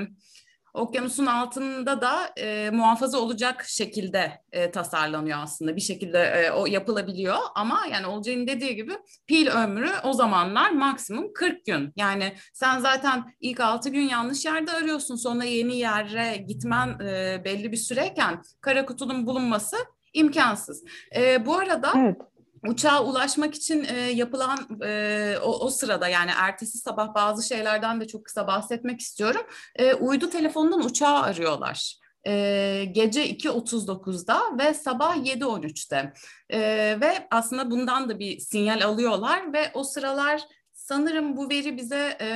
okyanusun 0.74 1.26
altında 1.26 2.00
da 2.00 2.32
e, 2.36 2.70
muhafaza 2.70 3.18
olacak 3.18 3.64
şekilde 3.68 4.32
e, 4.52 4.70
tasarlanıyor 4.70 5.38
aslında. 5.42 5.76
Bir 5.76 5.80
şekilde 5.80 6.18
e, 6.18 6.50
o 6.50 6.66
yapılabiliyor 6.66 7.36
ama 7.54 7.80
yani 7.92 8.06
Olcay'ın 8.06 8.46
dediği 8.46 8.76
gibi 8.76 8.92
pil 9.26 9.46
ömrü 9.46 9.90
o 10.04 10.12
zamanlar 10.12 10.70
maksimum 10.70 11.32
40 11.34 11.66
gün. 11.66 11.92
Yani 11.96 12.32
sen 12.52 12.78
zaten 12.78 13.34
ilk 13.40 13.60
6 13.60 13.90
gün 13.90 14.08
yanlış 14.08 14.44
yerde 14.44 14.72
arıyorsun 14.72 15.16
sonra 15.16 15.44
yeni 15.44 15.76
yere 15.76 16.36
gitmen 16.36 16.98
e, 17.00 17.42
belli 17.44 17.72
bir 17.72 17.76
süreyken 17.76 18.42
kara 18.60 18.86
kutunun 18.86 19.26
bulunması 19.26 19.76
imkansız. 20.12 20.84
E, 21.16 21.46
bu 21.46 21.58
arada 21.58 21.92
evet 21.96 22.33
uçağa 22.68 23.04
ulaşmak 23.04 23.54
için 23.54 23.84
e, 23.84 24.00
yapılan 24.00 24.58
e, 24.84 25.34
o, 25.42 25.58
o 25.66 25.70
sırada 25.70 26.08
yani 26.08 26.30
ertesi 26.36 26.78
sabah 26.78 27.14
bazı 27.14 27.46
şeylerden 27.46 28.00
de 28.00 28.06
çok 28.06 28.24
kısa 28.24 28.46
bahsetmek 28.46 29.00
istiyorum. 29.00 29.42
E, 29.76 29.94
uydu 29.94 30.30
telefonundan 30.30 30.84
uçağı 30.84 31.22
arıyorlar. 31.22 31.98
E, 32.26 32.84
gece 32.92 33.30
2.39'da 33.30 34.58
ve 34.58 34.74
sabah 34.74 35.16
7.13'te 35.16 36.12
e, 36.50 36.60
ve 37.00 37.28
aslında 37.30 37.70
bundan 37.70 38.08
da 38.08 38.18
bir 38.18 38.38
sinyal 38.38 38.84
alıyorlar 38.84 39.52
ve 39.52 39.70
o 39.74 39.84
sıralar 39.84 40.42
sanırım 40.72 41.36
bu 41.36 41.50
veri 41.50 41.76
bize 41.76 42.16
e, 42.20 42.28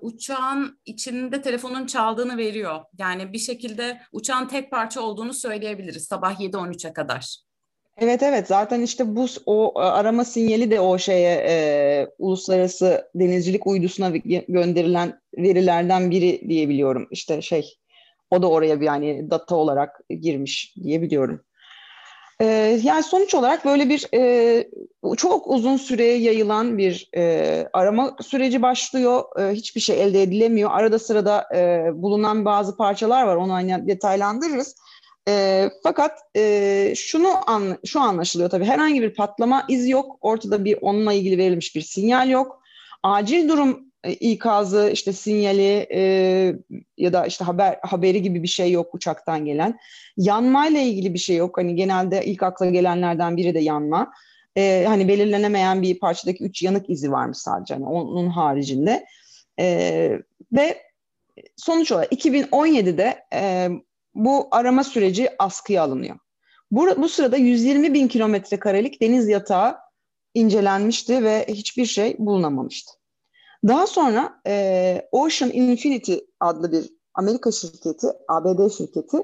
uçağın 0.00 0.80
içinde 0.84 1.42
telefonun 1.42 1.86
çaldığını 1.86 2.36
veriyor. 2.36 2.80
Yani 2.98 3.32
bir 3.32 3.38
şekilde 3.38 4.00
uçağın 4.12 4.48
tek 4.48 4.70
parça 4.70 5.00
olduğunu 5.00 5.34
söyleyebiliriz 5.34 6.04
sabah 6.04 6.40
7.13'e 6.40 6.92
kadar. 6.92 7.49
Evet 8.00 8.22
evet 8.22 8.46
zaten 8.46 8.82
işte 8.82 9.16
bu 9.16 9.26
o 9.46 9.78
arama 9.78 10.24
sinyali 10.24 10.70
de 10.70 10.80
o 10.80 10.98
şeye 10.98 11.44
e, 11.48 12.06
uluslararası 12.18 13.10
denizcilik 13.14 13.66
uydusuna 13.66 14.10
gönderilen 14.48 15.20
verilerden 15.38 16.10
biri 16.10 16.48
diyebiliyorum. 16.48 17.08
İşte 17.10 17.42
şey 17.42 17.76
o 18.30 18.42
da 18.42 18.50
oraya 18.50 18.80
bir 18.80 18.86
yani 18.86 19.30
data 19.30 19.56
olarak 19.56 20.00
girmiş 20.20 20.74
diyebiliyorum. 20.82 21.40
E, 22.40 22.44
yani 22.82 23.02
sonuç 23.02 23.34
olarak 23.34 23.64
böyle 23.64 23.88
bir 23.88 24.06
e, 24.14 24.68
çok 25.16 25.46
uzun 25.46 25.76
süreye 25.76 26.18
yayılan 26.18 26.78
bir 26.78 27.08
e, 27.16 27.66
arama 27.72 28.16
süreci 28.20 28.62
başlıyor. 28.62 29.24
E, 29.40 29.54
hiçbir 29.54 29.80
şey 29.80 30.02
elde 30.02 30.22
edilemiyor. 30.22 30.70
Arada 30.72 30.98
sırada 30.98 31.48
e, 31.54 31.90
bulunan 31.94 32.44
bazı 32.44 32.76
parçalar 32.76 33.22
var. 33.22 33.36
Onu 33.36 33.52
hani 33.52 33.88
detaylandırırız. 33.88 34.76
E, 35.28 35.68
fakat 35.82 36.18
e, 36.36 36.92
şunu 36.96 37.50
an, 37.50 37.78
şu 37.86 38.00
anlaşılıyor 38.00 38.50
tabii 38.50 38.64
herhangi 38.64 39.02
bir 39.02 39.14
patlama 39.14 39.64
izi 39.68 39.90
yok. 39.90 40.18
Ortada 40.20 40.64
bir 40.64 40.78
onunla 40.80 41.12
ilgili 41.12 41.38
verilmiş 41.38 41.76
bir 41.76 41.80
sinyal 41.80 42.28
yok. 42.28 42.62
Acil 43.02 43.48
durum 43.48 43.90
e, 44.04 44.12
ikazı 44.12 44.90
işte 44.92 45.12
sinyali 45.12 45.86
e, 45.92 46.02
ya 46.98 47.12
da 47.12 47.26
işte 47.26 47.44
haber 47.44 47.78
haberi 47.82 48.22
gibi 48.22 48.42
bir 48.42 48.48
şey 48.48 48.70
yok 48.72 48.94
uçaktan 48.94 49.44
gelen. 49.44 49.78
Yanmayla 50.16 50.80
ilgili 50.80 51.14
bir 51.14 51.18
şey 51.18 51.36
yok. 51.36 51.58
Hani 51.58 51.76
genelde 51.76 52.24
ilk 52.24 52.42
akla 52.42 52.66
gelenlerden 52.66 53.36
biri 53.36 53.54
de 53.54 53.60
yanma. 53.60 54.12
E, 54.56 54.84
hani 54.88 55.08
belirlenemeyen 55.08 55.82
bir 55.82 55.98
parçadaki 55.98 56.44
üç 56.44 56.62
yanık 56.62 56.90
izi 56.90 57.12
varmış 57.12 57.38
sadece 57.38 57.74
hani 57.74 57.86
onun 57.86 58.28
haricinde. 58.28 59.06
E, 59.60 60.18
ve 60.52 60.82
sonuç 61.56 61.92
olarak 61.92 62.12
2017'de 62.12 63.24
e, 63.34 63.68
bu 64.14 64.48
arama 64.50 64.84
süreci 64.84 65.28
askıya 65.38 65.82
alınıyor. 65.82 66.16
Bu, 66.70 67.02
bu 67.02 67.08
sırada 67.08 67.36
120 67.36 67.94
bin 67.94 68.08
kilometre 68.08 68.58
karelik 68.58 69.02
deniz 69.02 69.28
yatağı 69.28 69.76
incelenmişti 70.34 71.24
ve 71.24 71.46
hiçbir 71.48 71.86
şey 71.86 72.16
bulunamamıştı. 72.18 72.92
Daha 73.68 73.86
sonra 73.86 74.40
e, 74.46 75.08
Ocean 75.12 75.52
Infinity 75.52 76.14
adlı 76.40 76.72
bir 76.72 76.90
Amerika 77.14 77.52
şirketi, 77.52 78.06
ABD 78.28 78.70
şirketi 78.70 79.16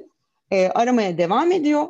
e, 0.51 0.69
aramaya 0.69 1.19
devam 1.19 1.53
ediyor. 1.53 1.87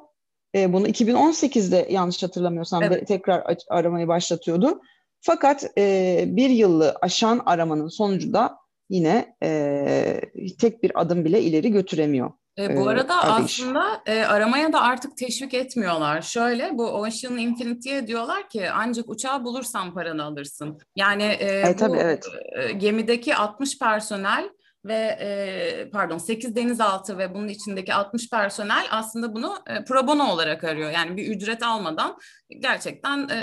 E, 0.54 0.72
bunu 0.72 0.88
2018'de 0.88 1.86
yanlış 1.90 2.22
hatırlamıyorsam 2.22 2.82
evet. 2.82 3.08
tekrar 3.08 3.56
aramayı 3.68 4.08
başlatıyordu. 4.08 4.80
Fakat 5.20 5.78
e, 5.78 6.24
bir 6.26 6.50
yılı 6.50 6.96
aşan 7.00 7.42
aramanın 7.46 7.88
sonucunda 7.88 8.58
yine 8.90 9.36
e, 9.42 10.20
tek 10.60 10.82
bir 10.82 11.00
adım 11.00 11.24
bile 11.24 11.42
ileri 11.42 11.72
götüremiyor 11.72 12.30
e, 12.58 12.76
bu 12.76 12.88
arada 12.88 13.14
e, 13.14 13.16
aslında 13.16 14.02
e, 14.06 14.24
aramaya 14.24 14.72
da 14.72 14.80
artık 14.80 15.16
teşvik 15.16 15.54
etmiyorlar. 15.54 16.22
Şöyle 16.22 16.70
bu 16.78 16.86
Ocean 16.88 17.38
Infinity'ye 17.38 18.06
diyorlar 18.06 18.48
ki 18.48 18.70
ancak 18.70 19.10
uçağı 19.10 19.44
bulursan 19.44 19.94
paranı 19.94 20.24
alırsın. 20.24 20.78
Yani 20.96 21.22
e, 21.22 21.60
e, 21.60 21.72
bu 21.74 21.76
tabii, 21.76 21.96
evet. 21.96 22.26
e, 22.56 22.72
gemideki 22.72 23.36
60 23.36 23.78
personel 23.78 24.50
ve 24.84 25.18
e, 25.20 25.90
pardon 25.90 26.18
8 26.18 26.56
denizaltı 26.56 27.18
ve 27.18 27.34
bunun 27.34 27.48
içindeki 27.48 27.94
60 27.94 28.30
personel 28.30 28.86
aslında 28.90 29.34
bunu 29.34 29.58
e, 29.66 29.84
pro 29.84 30.06
bono 30.06 30.32
olarak 30.32 30.64
arıyor. 30.64 30.90
Yani 30.90 31.16
bir 31.16 31.28
ücret 31.28 31.62
almadan 31.62 32.18
gerçekten 32.58 33.28
e, 33.28 33.42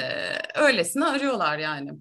öylesine 0.55 1.05
arıyorlar 1.05 1.57
yani. 1.57 1.91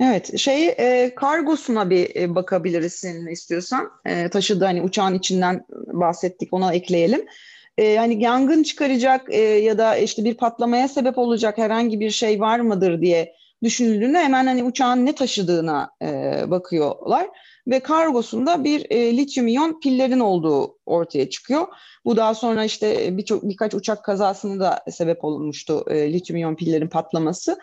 Evet, 0.00 0.38
şey 0.38 0.68
e, 0.68 1.14
kargosuna 1.14 1.90
bir 1.90 2.16
e, 2.16 2.34
bakabiliriz 2.34 2.92
senin 2.92 3.26
istiyorsan. 3.26 3.90
E, 4.04 4.28
taşıdığı 4.28 4.64
hani 4.64 4.82
uçağın 4.82 5.14
içinden 5.14 5.64
bahsettik, 5.86 6.52
ona 6.52 6.74
ekleyelim. 6.74 7.26
E, 7.78 7.96
hani 7.96 8.22
yangın 8.22 8.62
çıkaracak 8.62 9.34
e, 9.34 9.40
ya 9.40 9.78
da 9.78 9.96
işte 9.96 10.24
bir 10.24 10.34
patlamaya 10.34 10.88
sebep 10.88 11.18
olacak 11.18 11.58
herhangi 11.58 12.00
bir 12.00 12.10
şey 12.10 12.40
var 12.40 12.60
mıdır 12.60 13.00
diye 13.00 13.34
düşünüldüğünde 13.62 14.18
hemen 14.18 14.46
hani 14.46 14.64
uçağın 14.64 15.06
ne 15.06 15.14
taşıdığına 15.14 15.90
e, 16.02 16.42
bakıyorlar 16.50 17.26
ve 17.66 17.80
kargosunda 17.80 18.64
bir 18.64 18.86
e, 18.90 19.16
lityum 19.16 19.48
iyon 19.48 19.80
pillerin 19.80 20.20
olduğu 20.20 20.78
ortaya 20.86 21.30
çıkıyor. 21.30 21.66
Bu 22.04 22.16
daha 22.16 22.34
sonra 22.34 22.64
işte 22.64 23.16
birçok 23.16 23.42
birkaç 23.42 23.74
uçak 23.74 24.04
kazasını 24.04 24.60
da 24.60 24.84
sebep 24.90 25.24
olmuştu 25.24 25.84
e, 25.90 26.12
lityum 26.12 26.36
iyon 26.36 26.54
pillerin 26.54 26.88
patlaması. 26.88 27.58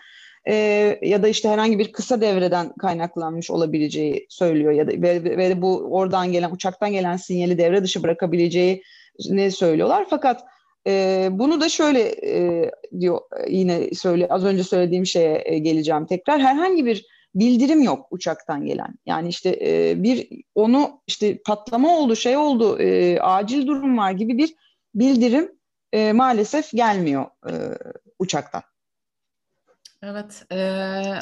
E, 0.48 0.56
ya 1.02 1.24
da 1.24 1.28
işte 1.28 1.50
herhangi 1.50 1.80
bir 1.80 1.92
kısa 1.92 2.22
devreden 2.22 2.74
kaynaklanmış 2.76 3.52
olabileceği 3.52 4.26
söylüyor 4.30 4.72
ya 4.72 4.88
da 4.88 4.92
ve, 4.92 5.24
ve 5.24 5.62
bu 5.62 5.78
oradan 5.78 6.32
gelen 6.32 6.52
uçaktan 6.52 6.92
gelen 6.92 7.18
sinyali 7.18 7.58
devre 7.58 7.84
dışı 7.84 8.04
bırakabileceği 8.04 8.84
ne 9.30 9.52
söylüyorlar. 9.52 10.06
Fakat 10.10 10.44
e, 10.88 11.28
bunu 11.32 11.62
da 11.62 11.70
şöyle 11.70 12.02
e, 12.26 12.72
diyor 13.00 13.20
yine 13.48 13.94
söyle 13.94 14.28
az 14.30 14.46
önce 14.46 14.64
söylediğim 14.64 15.06
şeye 15.06 15.42
e, 15.46 15.58
geleceğim 15.60 16.06
tekrar. 16.06 16.42
Herhangi 16.42 16.86
bir 16.86 17.06
bildirim 17.36 17.82
yok 17.82 18.08
uçaktan 18.12 18.66
gelen. 18.66 18.96
Yani 19.06 19.30
işte 19.30 19.60
e, 19.62 20.04
bir 20.04 20.28
onu 20.56 21.02
işte 21.08 21.38
patlama 21.46 21.98
oldu, 21.98 22.16
şey 22.16 22.38
oldu, 22.38 22.80
e, 22.80 23.20
acil 23.20 23.68
durum 23.68 23.98
var 23.98 24.12
gibi 24.12 24.38
bir 24.38 24.56
bildirim 24.96 25.52
e, 25.94 26.14
maalesef 26.14 26.72
gelmiyor 26.72 27.26
e, 27.50 27.54
uçaktan. 28.20 28.62
Evet, 30.04 30.46
e, 30.52 30.58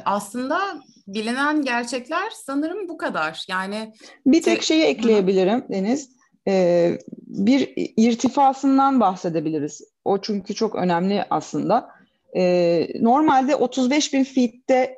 aslında 0.06 0.60
bilinen 1.08 1.62
gerçekler 1.62 2.30
sanırım 2.34 2.90
bu 2.90 2.98
kadar. 2.98 3.46
Yani 3.50 3.94
bir 4.26 4.42
tek 4.42 4.64
şeyi 4.64 4.84
ekleyebilirim 4.84 5.66
Deniz. 5.70 6.10
E, 6.48 6.98
bir 7.18 7.74
irtifasından 7.76 9.00
bahsedebiliriz. 9.00 9.82
O 10.06 10.22
çünkü 10.22 10.54
çok 10.54 10.76
önemli 10.76 11.26
aslında. 11.30 11.90
E, 12.36 12.88
normalde 13.02 13.56
35 13.56 14.14
bin 14.14 14.24
feet'te 14.24 14.96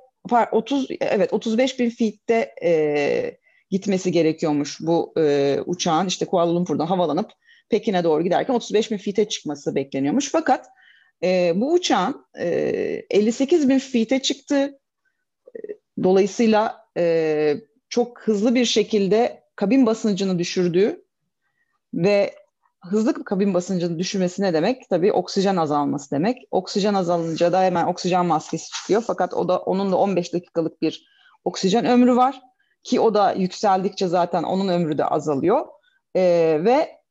30 0.51 0.87
evet 1.01 1.33
35 1.33 1.79
bin 1.79 1.89
feet'te 1.89 2.55
e, 2.63 3.37
gitmesi 3.69 4.11
gerekiyormuş 4.11 4.77
bu 4.81 5.13
e, 5.17 5.57
uçağın 5.65 6.07
işte 6.07 6.25
Kuala 6.25 6.55
Lumpur'dan 6.55 6.85
havalanıp 6.85 7.31
Pekin'e 7.69 8.03
doğru 8.03 8.23
giderken 8.23 8.53
35 8.53 8.91
bin 8.91 8.97
feet'e 8.97 9.29
çıkması 9.29 9.75
bekleniyormuş. 9.75 10.31
Fakat 10.31 10.65
e, 11.23 11.53
bu 11.55 11.73
uçağın 11.73 12.25
e, 12.39 12.47
58 13.09 13.69
bin 13.69 13.79
feet'e 13.79 14.21
çıktı. 14.21 14.79
Dolayısıyla 16.03 16.87
e, 16.97 17.55
çok 17.89 18.21
hızlı 18.21 18.55
bir 18.55 18.65
şekilde 18.65 19.43
kabin 19.55 19.85
basıncını 19.85 20.39
düşürdüğü 20.39 21.05
ve 21.93 22.35
hızlı 22.83 23.23
kabin 23.23 23.53
basıncının 23.53 23.99
düşürmesi 23.99 24.41
ne 24.41 24.53
demek? 24.53 24.89
Tabii 24.89 25.13
oksijen 25.13 25.55
azalması 25.55 26.11
demek. 26.11 26.37
Oksijen 26.51 26.93
azalınca 26.93 27.51
da 27.51 27.63
hemen 27.63 27.85
oksijen 27.85 28.25
maskesi 28.25 28.71
çıkıyor. 28.71 29.03
Fakat 29.07 29.33
o 29.33 29.47
da 29.47 29.59
onun 29.59 29.91
da 29.91 29.97
15 29.97 30.33
dakikalık 30.33 30.81
bir 30.81 31.07
oksijen 31.45 31.85
ömrü 31.85 32.15
var 32.15 32.41
ki 32.83 32.99
o 32.99 33.13
da 33.13 33.31
yükseldikçe 33.31 34.07
zaten 34.07 34.43
onun 34.43 34.67
ömrü 34.67 34.97
de 34.97 35.05
azalıyor. 35.05 35.65
Ee, 36.15 36.61
ve 36.65 37.01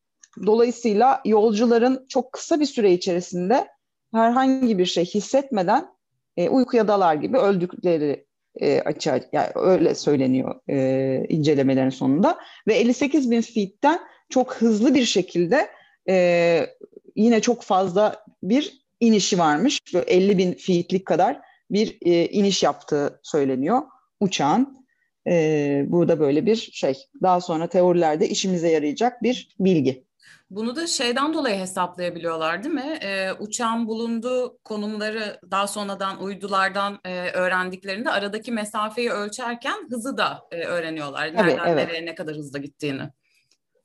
dolayısıyla 0.46 1.20
yolcuların 1.25 2.07
çok 2.09 2.33
kısa 2.33 2.61
bir 2.61 2.66
süre 2.66 2.92
içerisinde 2.92 3.68
herhangi 4.12 4.79
bir 4.79 4.87
şey 4.87 5.05
hissetmeden 5.05 5.87
e, 6.37 6.49
uykuya 6.49 6.88
dalar 6.88 7.14
gibi 7.14 7.38
öldükleri 7.38 8.27
e, 8.61 8.81
açığa 8.81 9.20
yani 9.33 9.49
öyle 9.55 9.94
söyleniyor 9.94 10.61
e, 10.70 11.27
incelemelerin 11.29 11.90
sonunda 11.90 12.38
ve 12.68 12.75
58 12.75 13.31
bin 13.31 13.40
feet'ten 13.40 14.01
çok 14.29 14.55
hızlı 14.55 14.94
bir 14.94 15.05
şekilde 15.05 15.70
e, 16.09 16.66
yine 17.16 17.40
çok 17.40 17.62
fazla 17.62 18.25
bir 18.42 18.85
inişi 19.01 19.38
varmış. 19.38 19.81
Böyle 19.94 20.07
50 20.11 20.38
bin 20.38 20.53
feetlik 20.53 21.07
kadar 21.07 21.40
bir 21.70 21.99
e, 22.03 22.27
iniş 22.27 22.62
yaptığı 22.62 23.20
söyleniyor 23.23 23.83
uçağın. 24.20 24.87
E, 25.27 25.85
burada 25.88 26.20
böyle 26.20 26.46
bir 26.46 26.57
şey. 26.57 26.99
Daha 27.23 27.40
sonra 27.40 27.68
teorilerde 27.68 28.29
işimize 28.29 28.70
yarayacak 28.70 29.23
bir 29.23 29.57
bilgi. 29.61 30.05
Bunu 30.50 30.76
da 30.76 30.87
şeyden 30.87 31.35
dolayı 31.35 31.56
hesaplayabiliyorlar 31.56 32.64
değil 32.64 32.74
mi? 32.74 32.98
Ee, 33.02 33.33
uçağın 33.33 33.87
bulunduğu 33.87 34.59
konumları 34.64 35.40
daha 35.50 35.66
sonradan 35.66 36.22
uydulardan 36.22 36.98
e, 37.04 37.30
öğrendiklerinde 37.30 38.11
aradaki 38.11 38.52
mesafeyi 38.52 39.11
ölçerken 39.11 39.88
hızı 39.90 40.16
da 40.16 40.42
e, 40.50 40.64
öğreniyorlar. 40.64 41.26
Nereden 41.26 41.56
Tabii, 41.56 41.68
evet. 41.70 41.88
nereye 41.88 42.06
ne 42.06 42.14
kadar 42.14 42.37
hızla 42.37 42.59
gittiğini. 42.59 43.02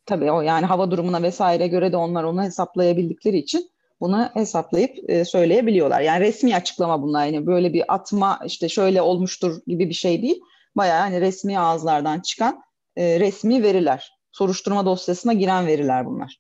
Tabii 0.06 0.32
o 0.32 0.41
yani 0.41 0.65
hava 0.65 0.91
durumuna 0.91 1.24
vesaire 1.24 1.67
göre 1.67 1.91
de 1.91 1.98
onlar 1.98 2.24
onu 2.24 2.43
hesaplayabildikleri 2.43 3.38
için 3.38 3.69
bunu 4.02 4.30
hesaplayıp 4.34 5.10
e, 5.10 5.26
söyleyebiliyorlar. 5.26 6.02
Yani 6.02 6.19
resmi 6.19 6.56
açıklama 6.56 7.02
bunlar. 7.02 7.26
Yani 7.26 7.45
böyle 7.45 7.74
bir 7.74 7.93
atma 7.93 8.39
işte 8.45 8.69
şöyle 8.69 9.02
olmuştur 9.02 9.62
gibi 9.67 9.89
bir 9.89 9.93
şey 9.93 10.21
değil. 10.21 10.41
Bayağı 10.76 11.00
hani 11.00 11.21
resmi 11.21 11.60
ağızlardan 11.60 12.19
çıkan 12.19 12.63
e, 12.95 13.19
resmi 13.19 13.63
veriler. 13.63 14.14
Soruşturma 14.36 14.86
dosyasına 14.86 15.34
giren 15.34 15.67
veriler 15.67 16.06
bunlar. 16.06 16.39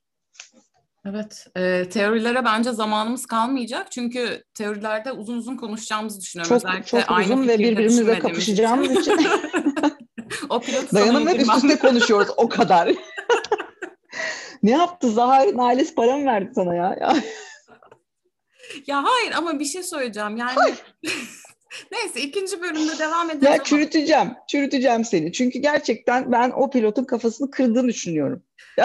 Evet, 1.05 1.47
e, 1.55 1.89
teorilere 1.89 2.45
bence 2.45 2.71
zamanımız 2.71 3.25
kalmayacak 3.25 3.91
çünkü 3.91 4.43
teorilerde 4.53 5.11
uzun 5.11 5.37
uzun 5.37 5.57
konuşacağımızı 5.57 6.21
düşünüyorum. 6.21 6.49
Çok, 6.49 6.65
Özellikle 6.65 7.01
çok 7.01 7.11
aynı 7.11 7.33
uzun 7.33 7.47
ve 7.47 7.59
birbirimizle 7.59 8.19
kapışacağımız 8.19 8.91
için. 8.91 9.13
o 10.49 10.61
Dayanım 10.93 11.27
hep 11.27 11.41
üst 11.41 11.55
üste 11.55 11.79
konuşuyoruz 11.79 12.27
o 12.37 12.49
kadar. 12.49 12.91
ne 14.63 14.71
yaptı 14.71 15.11
Zahir'in 15.11 15.57
ailesi 15.57 15.95
para 15.95 16.17
mı 16.17 16.25
verdi 16.25 16.51
sana 16.55 16.75
ya? 16.75 16.95
ya. 18.87 19.03
hayır 19.03 19.33
ama 19.37 19.59
bir 19.59 19.65
şey 19.65 19.83
söyleyeceğim 19.83 20.37
yani. 20.37 20.75
Neyse 21.91 22.21
ikinci 22.21 22.61
bölümde 22.61 22.99
devam 22.99 23.29
edelim. 23.29 23.53
Ya 23.53 23.63
çürüteceğim, 23.63 24.31
çürüteceğim 24.47 25.05
seni. 25.05 25.33
Çünkü 25.33 25.59
gerçekten 25.59 26.31
ben 26.31 26.51
o 26.55 26.69
pilotun 26.69 27.03
kafasını 27.03 27.51
kırdığını 27.51 27.87
düşünüyorum. 27.87 28.43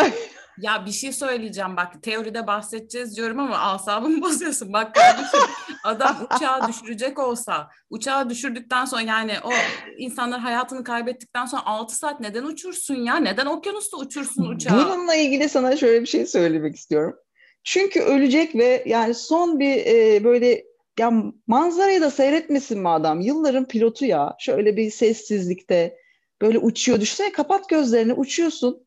Ya 0.60 0.86
bir 0.86 0.90
şey 0.90 1.12
söyleyeceğim 1.12 1.76
bak 1.76 2.02
teoride 2.02 2.46
bahsedeceğiz 2.46 3.16
diyorum 3.16 3.38
ama 3.38 3.58
asabımı 3.58 4.22
bozuyorsun. 4.22 4.72
Bak 4.72 4.94
kardeşim 4.94 5.40
adam 5.84 6.16
uçağı 6.36 6.68
düşürecek 6.68 7.18
olsa 7.18 7.68
uçağı 7.90 8.30
düşürdükten 8.30 8.84
sonra 8.84 9.02
yani 9.02 9.32
o 9.44 9.50
insanlar 9.98 10.40
hayatını 10.40 10.84
kaybettikten 10.84 11.46
sonra 11.46 11.66
6 11.66 11.96
saat 11.96 12.20
neden 12.20 12.44
uçursun 12.44 12.94
ya? 12.94 13.16
Neden 13.16 13.46
okyanusta 13.46 13.96
uçursun 13.96 14.44
uçağı? 14.44 14.86
Bununla 14.86 15.14
ilgili 15.14 15.48
sana 15.48 15.76
şöyle 15.76 16.00
bir 16.00 16.06
şey 16.06 16.26
söylemek 16.26 16.76
istiyorum. 16.76 17.16
Çünkü 17.64 18.00
ölecek 18.00 18.54
ve 18.54 18.82
yani 18.86 19.14
son 19.14 19.60
bir 19.60 19.86
e, 19.86 20.24
böyle 20.24 20.64
ya 20.98 21.12
manzarayı 21.46 22.00
da 22.00 22.10
seyretmesin 22.10 22.80
mi 22.80 22.88
adam? 22.88 23.20
Yılların 23.20 23.64
pilotu 23.64 24.04
ya. 24.04 24.36
Şöyle 24.38 24.76
bir 24.76 24.90
sessizlikte 24.90 25.96
böyle 26.42 26.58
uçuyor. 26.58 27.00
Düşünsene 27.00 27.32
kapat 27.32 27.68
gözlerini 27.68 28.12
uçuyorsun 28.12 28.86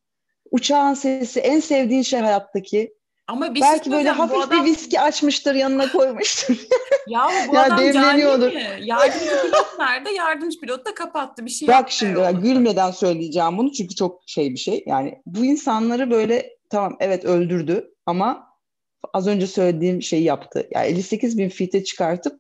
uçağın 0.51 0.93
sesi 0.93 1.39
en 1.39 1.59
sevdiğin 1.59 2.01
şey 2.01 2.19
hayattaki. 2.19 2.93
Ama 3.27 3.55
bir 3.55 3.59
şey 3.59 3.69
Belki 3.69 3.91
böyle 3.91 4.09
hafif 4.09 4.37
adam... 4.37 4.65
bir 4.65 4.71
viski 4.71 4.99
açmıştır 4.99 5.55
yanına 5.55 5.91
koymuştur. 5.91 6.55
ya 7.07 7.27
bu 7.47 7.55
ya 7.55 7.63
adam 7.63 7.77
demleniyordur. 7.77 8.53
mi? 8.53 8.63
Yardımcı 8.81 9.41
pilot 9.41 9.79
nerede? 9.79 10.11
Yardımcı 10.11 10.59
pilot 10.59 10.85
da 10.85 10.93
kapattı 10.93 11.45
bir 11.45 11.49
şey. 11.49 11.67
Bak 11.67 11.91
şimdi 11.91 12.15
bak, 12.15 12.43
gülmeden 12.43 12.91
söyleyeceğim 12.91 13.57
bunu 13.57 13.71
çünkü 13.71 13.95
çok 13.95 14.21
şey 14.25 14.51
bir 14.51 14.57
şey. 14.57 14.83
Yani 14.87 15.21
bu 15.25 15.45
insanları 15.45 16.11
böyle 16.11 16.49
tamam 16.69 16.97
evet 16.99 17.25
öldürdü 17.25 17.93
ama 18.05 18.52
az 19.13 19.27
önce 19.27 19.47
söylediğim 19.47 20.01
şeyi 20.01 20.23
yaptı. 20.23 20.67
Yani 20.71 20.87
58 20.87 21.37
bin 21.37 21.49
fite 21.49 21.83
çıkartıp 21.83 22.39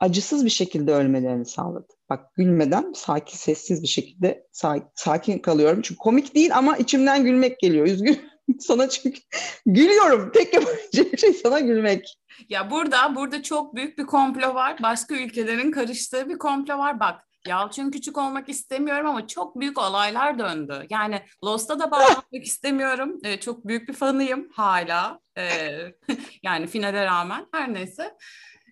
acısız 0.00 0.44
bir 0.44 0.50
şekilde 0.50 0.92
ölmelerini 0.92 1.46
sağladı. 1.46 1.92
Bak 2.10 2.34
gülmeden 2.34 2.92
sakin 2.94 3.36
sessiz 3.36 3.82
bir 3.82 3.88
şekilde 3.88 4.46
sakin 4.94 5.38
kalıyorum. 5.38 5.82
Çünkü 5.82 5.98
komik 5.98 6.34
değil 6.34 6.56
ama 6.56 6.76
içimden 6.76 7.24
gülmek 7.24 7.58
geliyor. 7.60 7.86
Üzgün 7.86 8.20
sana 8.60 8.88
çünkü 8.88 9.20
gülüyorum. 9.66 10.32
Tek 10.34 10.54
yapabileceğim 10.54 11.18
şey 11.18 11.32
sana 11.32 11.60
gülmek. 11.60 12.18
Ya 12.48 12.70
burada 12.70 13.16
burada 13.16 13.42
çok 13.42 13.74
büyük 13.74 13.98
bir 13.98 14.06
komplo 14.06 14.54
var. 14.54 14.76
Başka 14.82 15.14
ülkelerin 15.14 15.70
karıştığı 15.70 16.28
bir 16.28 16.38
komplo 16.38 16.78
var. 16.78 17.00
Bak 17.00 17.14
Yalçın 17.46 17.90
küçük 17.90 18.18
olmak 18.18 18.48
istemiyorum 18.48 19.06
ama 19.06 19.26
çok 19.26 19.60
büyük 19.60 19.78
olaylar 19.78 20.38
döndü. 20.38 20.86
Yani 20.90 21.22
Lost'a 21.44 21.78
da 21.78 21.90
bağlanmak 21.90 22.24
istemiyorum. 22.32 23.20
Ee, 23.24 23.40
çok 23.40 23.66
büyük 23.66 23.88
bir 23.88 23.94
fanıyım 23.94 24.48
hala. 24.52 25.20
Ee, 25.38 25.70
yani 26.42 26.66
finale 26.66 27.04
rağmen. 27.04 27.46
Her 27.52 27.74
neyse. 27.74 28.16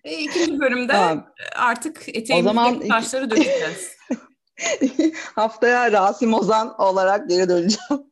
E, 0.03 0.19
ikinci 0.19 0.59
bölümde 0.59 0.91
tamam. 0.91 1.33
artık 1.55 2.09
eteğimizdeki 2.09 2.43
zaman... 2.43 2.87
taşları 2.87 3.29
dökeceğiz. 3.29 3.95
Haftaya 5.35 5.91
Rasim 5.91 6.33
Ozan 6.33 6.81
olarak 6.81 7.29
geri 7.29 7.49
döneceğim. 7.49 8.03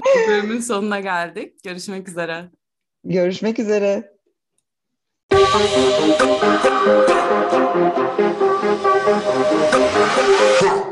Bu 0.00 0.28
bölümün 0.28 0.60
sonuna 0.60 1.00
geldik. 1.00 1.64
Görüşmek 1.64 2.08
üzere. 2.08 2.50
Görüşmek 3.04 3.58
üzere. 3.58 4.18
Huh. 8.60 10.84